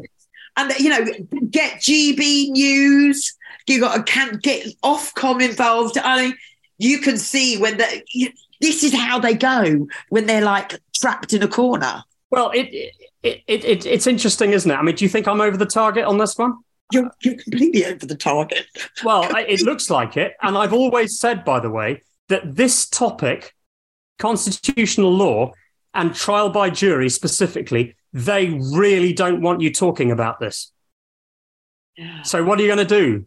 [0.57, 1.05] and you know,
[1.49, 3.33] get GB News.
[3.67, 5.97] You got to can't get Ofcom involved.
[5.97, 6.35] I mean,
[6.79, 11.33] you can see when the you, this is how they go when they're like trapped
[11.33, 12.03] in a corner.
[12.33, 14.73] Well, it, it, it, it it's interesting, isn't it?
[14.73, 16.55] I mean, do you think I'm over the target on this one?
[16.91, 18.65] You're, you're completely over the target.
[19.03, 20.33] Well, it looks like it.
[20.41, 23.53] And I've always said, by the way, that this topic,
[24.17, 25.51] constitutional law
[25.93, 30.71] and trial by jury specifically, they really don't want you talking about this.
[32.23, 33.25] So, what are you going to do,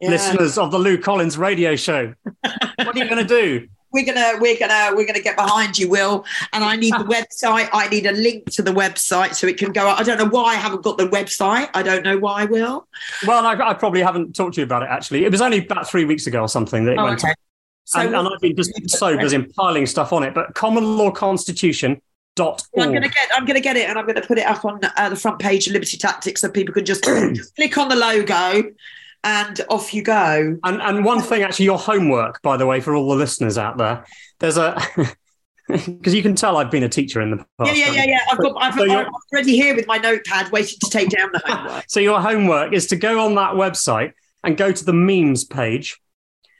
[0.00, 0.10] Yeah.
[0.10, 2.12] listeners of the Lou Collins radio show?
[2.42, 3.68] what are you going to do?
[3.92, 6.24] We're gonna we're gonna we're gonna get behind you will.
[6.52, 6.98] And i need the
[7.44, 7.68] website.
[7.72, 10.52] I need a link to the website so it can go i don't know why
[10.52, 11.68] i haven't got the website.
[11.74, 12.86] I don't know why will.
[13.26, 15.24] Well, I, I probably haven't talked to you about it, actually.
[15.24, 17.34] It was only about three weeks ago or something that it went okay.
[17.84, 20.34] so and, and I've been just so busy piling stuff on it.
[20.34, 22.00] But common law constitution
[22.34, 24.80] dot I'm gonna get I'm gonna get it and I'm gonna put it up on
[24.96, 27.96] uh, the front page of Liberty Tactics so people can just, just click on the
[27.96, 28.70] logo
[29.24, 30.58] and off you go.
[30.64, 33.78] And and one thing, actually, your homework, by the way, for all the listeners out
[33.78, 34.04] there,
[34.40, 34.80] there's a
[35.68, 37.48] because you can tell I've been a teacher in the past.
[37.60, 38.18] Yeah, yeah, yeah, yeah.
[38.30, 38.54] I've got.
[38.60, 41.84] I've, so I'm already here with my notepad, waiting to take down the homework.
[41.88, 44.12] So your homework is to go on that website
[44.44, 46.00] and go to the memes page,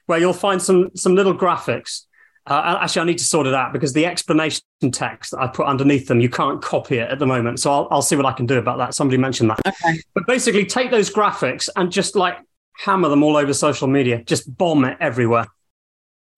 [0.05, 2.05] where you'll find some some little graphics.
[2.45, 4.61] Uh, actually, I need to sort it out because the explanation
[4.91, 7.61] text that I put underneath them, you can't copy it at the moment.
[7.61, 8.93] So I'll, I'll see what I can do about that.
[8.93, 9.61] Somebody mentioned that.
[9.65, 9.97] Okay.
[10.13, 12.37] But basically, take those graphics and just like
[12.73, 14.23] hammer them all over social media.
[14.23, 15.47] Just bomb it everywhere.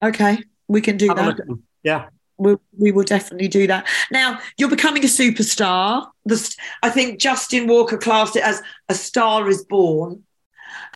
[0.02, 1.26] Okay, we can do Have that.
[1.26, 1.62] look at them.
[1.82, 2.08] Yeah.
[2.38, 3.86] we we will definitely do that.
[4.10, 6.06] Now you're becoming a superstar.
[6.24, 10.24] The, I think Justin Walker classed it as a star is born.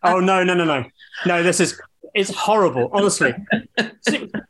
[0.02, 0.84] Oh no, no, no, no,
[1.26, 1.42] no!
[1.42, 1.80] This is
[2.14, 3.34] it's horrible, honestly.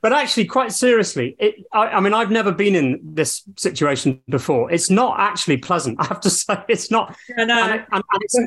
[0.03, 4.70] But actually, quite seriously, it, I, I mean, I've never been in this situation before.
[4.72, 6.01] It's not actually pleasant.
[6.01, 7.14] I have to say, it's not.
[7.38, 7.62] I know.
[7.62, 8.38] And, and, and, it's,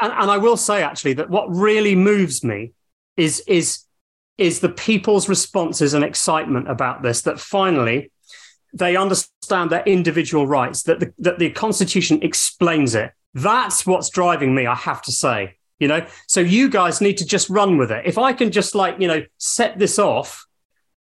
[0.00, 2.72] and, and I will say actually that what really moves me
[3.16, 3.84] is is
[4.38, 7.22] is the people's responses and excitement about this.
[7.22, 8.10] That finally
[8.72, 10.84] they understand their individual rights.
[10.84, 13.12] That the, that the Constitution explains it.
[13.34, 14.66] That's what's driving me.
[14.66, 18.06] I have to say you know so you guys need to just run with it
[18.06, 20.46] if i can just like you know set this off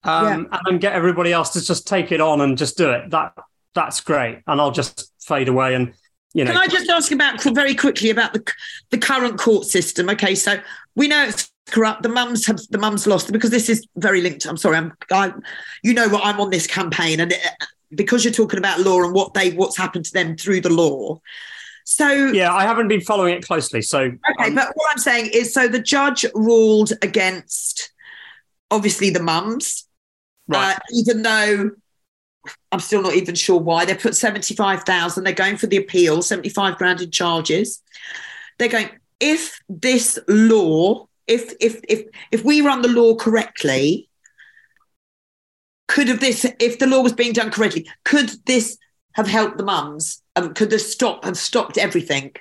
[0.03, 3.33] um and get everybody else to just take it on and just do it that
[3.73, 5.93] that's great and i'll just fade away and
[6.35, 8.43] you know Can I just ask about very quickly about the
[8.89, 10.09] the current court system?
[10.09, 10.59] Okay, so
[10.93, 12.03] we know it's corrupt.
[12.03, 14.45] The mums have the mums lost because this is very linked.
[14.45, 15.33] I'm sorry, I'm I,
[15.81, 17.39] you know what I'm on this campaign and it,
[17.95, 21.21] because you're talking about law and what they what's happened to them through the law.
[21.85, 25.29] So yeah i haven't been following it closely so Okay, um, but what I'm saying
[25.33, 27.93] is, so the judge ruled against,
[28.71, 29.87] obviously, the mums,
[30.47, 31.71] right uh, even though
[32.71, 35.23] I'm still not even sure why they put seventy-five thousand.
[35.23, 37.81] They're going for the appeal, seventy-five grand in charges.
[38.57, 38.89] They're going
[39.19, 44.09] if this law, if if if if we run the law correctly,
[45.87, 48.77] could have this if the law was being done correctly, could this
[49.13, 50.21] have helped the mums?
[50.35, 52.33] Um, could this stop have stopped everything?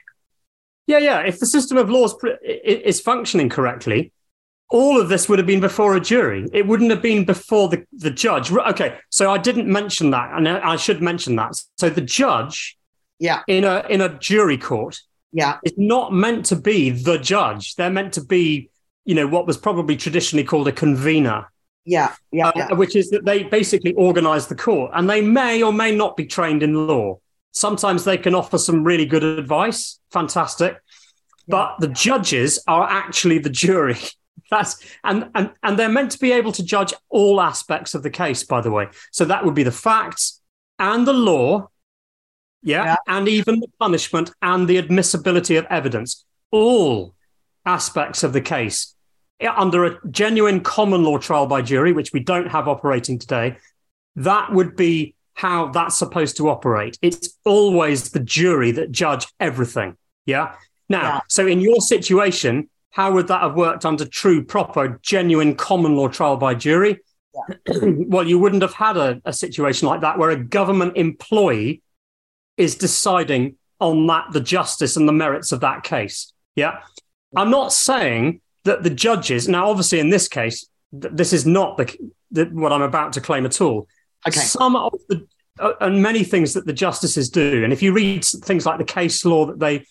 [0.86, 4.12] yeah yeah if the system of laws is functioning correctly
[4.70, 7.84] all of this would have been before a jury it wouldn't have been before the,
[7.92, 12.00] the judge okay so i didn't mention that and I should mention that so the
[12.00, 12.76] judge
[13.18, 14.98] Yeah, in a in a jury court
[15.34, 17.74] yeah, is not meant to be the judge.
[17.74, 18.70] They're meant to be,
[19.04, 21.50] you know, what was probably traditionally called a convener,
[21.84, 22.48] yeah, yeah.
[22.48, 22.72] uh, yeah.
[22.72, 26.24] which is that they basically organize the court and they may or may not be
[26.24, 27.18] trained in law.
[27.50, 30.80] Sometimes they can offer some really good advice, fantastic.
[31.48, 33.98] But the judges are actually the jury.
[34.50, 38.10] That's and, and and they're meant to be able to judge all aspects of the
[38.10, 38.88] case, by the way.
[39.12, 40.40] So that would be the facts
[40.78, 41.68] and the law,
[42.62, 42.96] yeah, Yeah.
[43.06, 46.24] and even the punishment and the admissibility of evidence.
[46.50, 47.14] All
[47.66, 48.94] aspects of the case
[49.56, 53.56] under a genuine common law trial by jury, which we don't have operating today.
[54.16, 56.96] That would be how that's supposed to operate.
[57.02, 59.96] It's always the jury that judge everything.
[60.26, 60.54] Yeah.
[60.88, 61.20] Now, Yeah.
[61.28, 66.06] so in your situation, how would that have worked under true, proper, genuine common law
[66.06, 67.00] trial by jury?
[67.82, 71.82] well, you wouldn't have had a, a situation like that where a government employee
[72.56, 76.32] is deciding on that, the justice and the merits of that case.
[76.54, 76.82] Yeah.
[77.36, 81.76] I'm not saying that the judges, now, obviously, in this case, th- this is not
[81.76, 81.92] the,
[82.30, 83.88] the, what I'm about to claim at all.
[84.28, 84.38] Okay.
[84.38, 85.26] Some of the,
[85.58, 88.84] uh, and many things that the justices do, and if you read things like the
[88.84, 89.84] case law that they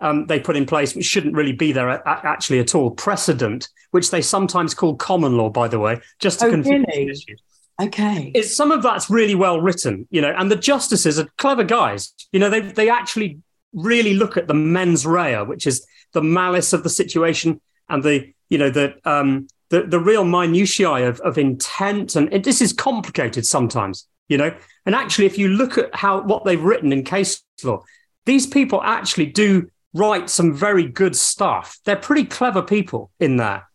[0.00, 3.68] um, they put in place, which shouldn't really be there a- actually at all, precedent,
[3.92, 7.10] which they sometimes call common law, by the way, just to Oh, confuse really?
[7.10, 7.40] issues
[7.82, 8.30] Okay.
[8.36, 12.12] it's some of that's really well written, you know, and the justices are clever guys.
[12.32, 13.40] You know, they they actually
[13.72, 18.32] really look at the mens rea, which is the malice of the situation and the
[18.48, 22.72] you know the um the the real minutiae of, of intent, and, and this is
[22.72, 24.54] complicated sometimes, you know.
[24.86, 27.82] And actually, if you look at how what they've written in case law,
[28.24, 31.78] these people actually do write some very good stuff.
[31.84, 33.68] They're pretty clever people in there.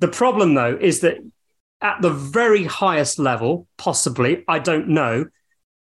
[0.00, 1.18] The problem, though, is that
[1.80, 5.26] at the very highest level, possibly, I don't know.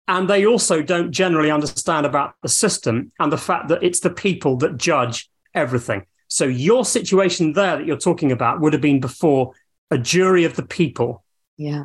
[0.09, 4.11] And they also don't generally understand about the system and the fact that it's the
[4.11, 6.07] people that judge everything.
[6.27, 9.53] So your situation there that you're talking about would have been before
[9.91, 11.25] a jury of the people.
[11.57, 11.85] Yeah.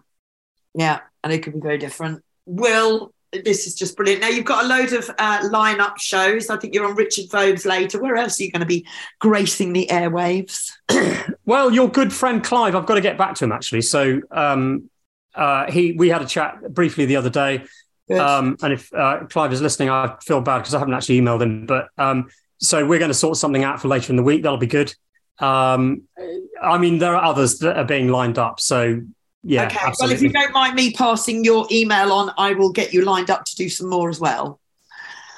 [0.73, 1.01] Yeah.
[1.23, 2.23] And it could be very different.
[2.45, 4.21] Will, this is just brilliant.
[4.21, 6.49] Now you've got a load of uh, lineup shows.
[6.49, 8.01] I think you're on Richard Vobes later.
[8.01, 8.85] Where else are you going to be
[9.19, 10.71] gracing the airwaves?
[11.45, 13.81] Well, your good friend Clive, I've got to get back to him actually.
[13.81, 14.89] So um,
[15.33, 17.63] uh, he, we had a chat briefly the other day.
[18.09, 21.41] Um, and if uh, Clive is listening, I feel bad because I haven't actually emailed
[21.41, 21.65] him.
[21.65, 24.43] But um, so we're going to sort something out for later in the week.
[24.43, 24.93] That'll be good.
[25.39, 26.03] Um,
[26.61, 28.59] I mean, there are others that are being lined up.
[28.59, 29.01] So
[29.47, 29.65] yeah.
[29.65, 29.77] okay.
[29.81, 30.05] Absolutely.
[30.05, 33.29] Well, if you don't mind me passing your email on, I will get you lined
[33.29, 34.59] up to do some more as well.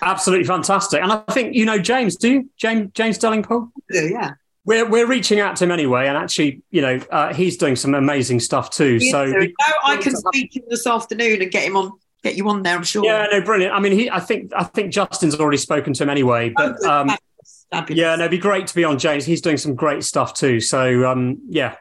[0.02, 1.02] Absolutely fantastic.
[1.02, 2.50] And I think you know James, do you?
[2.58, 3.70] James James Delingpole?
[3.92, 4.34] Yeah.
[4.66, 7.96] We're we're reaching out to him anyway, and actually, you know, uh, he's doing some
[7.96, 9.00] amazing stuff too.
[9.00, 9.48] So no,
[9.84, 11.92] I can speak to him this afternoon and get him on,
[12.24, 12.76] get you on there.
[12.76, 13.04] I'm sure.
[13.04, 13.74] yeah, no, brilliant.
[13.74, 16.90] I mean, he, I think I think Justin's already spoken to him anyway, but Oh,
[16.90, 18.00] um, fabulous, fabulous.
[18.00, 19.26] yeah, no, it'd be great to be on James.
[19.26, 20.60] He's doing some great stuff too.
[20.60, 21.76] So um, yeah,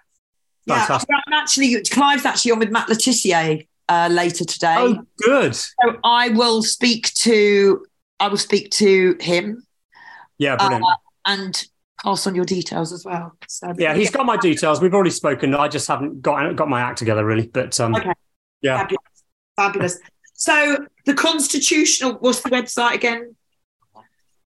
[0.68, 0.98] Yeah.
[1.26, 4.76] I'm actually Clive's actually on with Matt Le Tissier uh, later today.
[4.78, 5.54] Oh, good.
[5.54, 5.72] So
[6.04, 7.84] I will speak to
[8.20, 9.64] I will speak to him
[10.38, 10.84] Yeah, brilliant.
[10.84, 10.94] Uh,
[11.26, 11.64] and
[12.02, 13.32] pass on your details as well.
[13.48, 14.80] So yeah, he's got my details.
[14.80, 15.54] We've already spoken.
[15.54, 17.46] I just haven't got got my act together really.
[17.46, 18.12] But um, Okay.
[18.62, 19.24] yeah, fabulous.
[19.56, 19.98] fabulous.
[20.34, 23.34] So the constitutional what's the website again?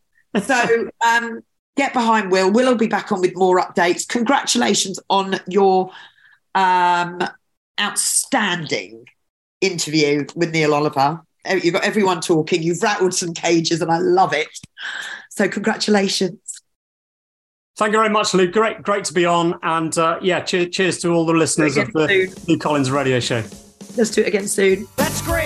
[0.43, 1.41] So um,
[1.77, 2.51] get behind Will.
[2.51, 4.07] Will will be back on with more updates.
[4.07, 5.91] Congratulations on your
[6.55, 7.19] um,
[7.79, 9.05] outstanding
[9.61, 11.21] interview with Neil Oliver.
[11.49, 12.61] You've got everyone talking.
[12.61, 14.49] You've rattled some cages, and I love it.
[15.29, 16.39] So, congratulations.
[17.77, 18.51] Thank you very much, Luke.
[18.51, 19.57] Great, great to be on.
[19.61, 22.33] And uh, yeah, cheers, cheers to all the listeners of the Soon.
[22.47, 23.43] Luke Collins radio show.
[23.95, 24.87] Let's do it again soon.
[24.97, 25.36] That's great.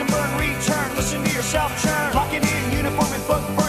[0.00, 2.14] And burn, return, listen to yourself churn.
[2.14, 3.61] Locking in, uniform and book, burning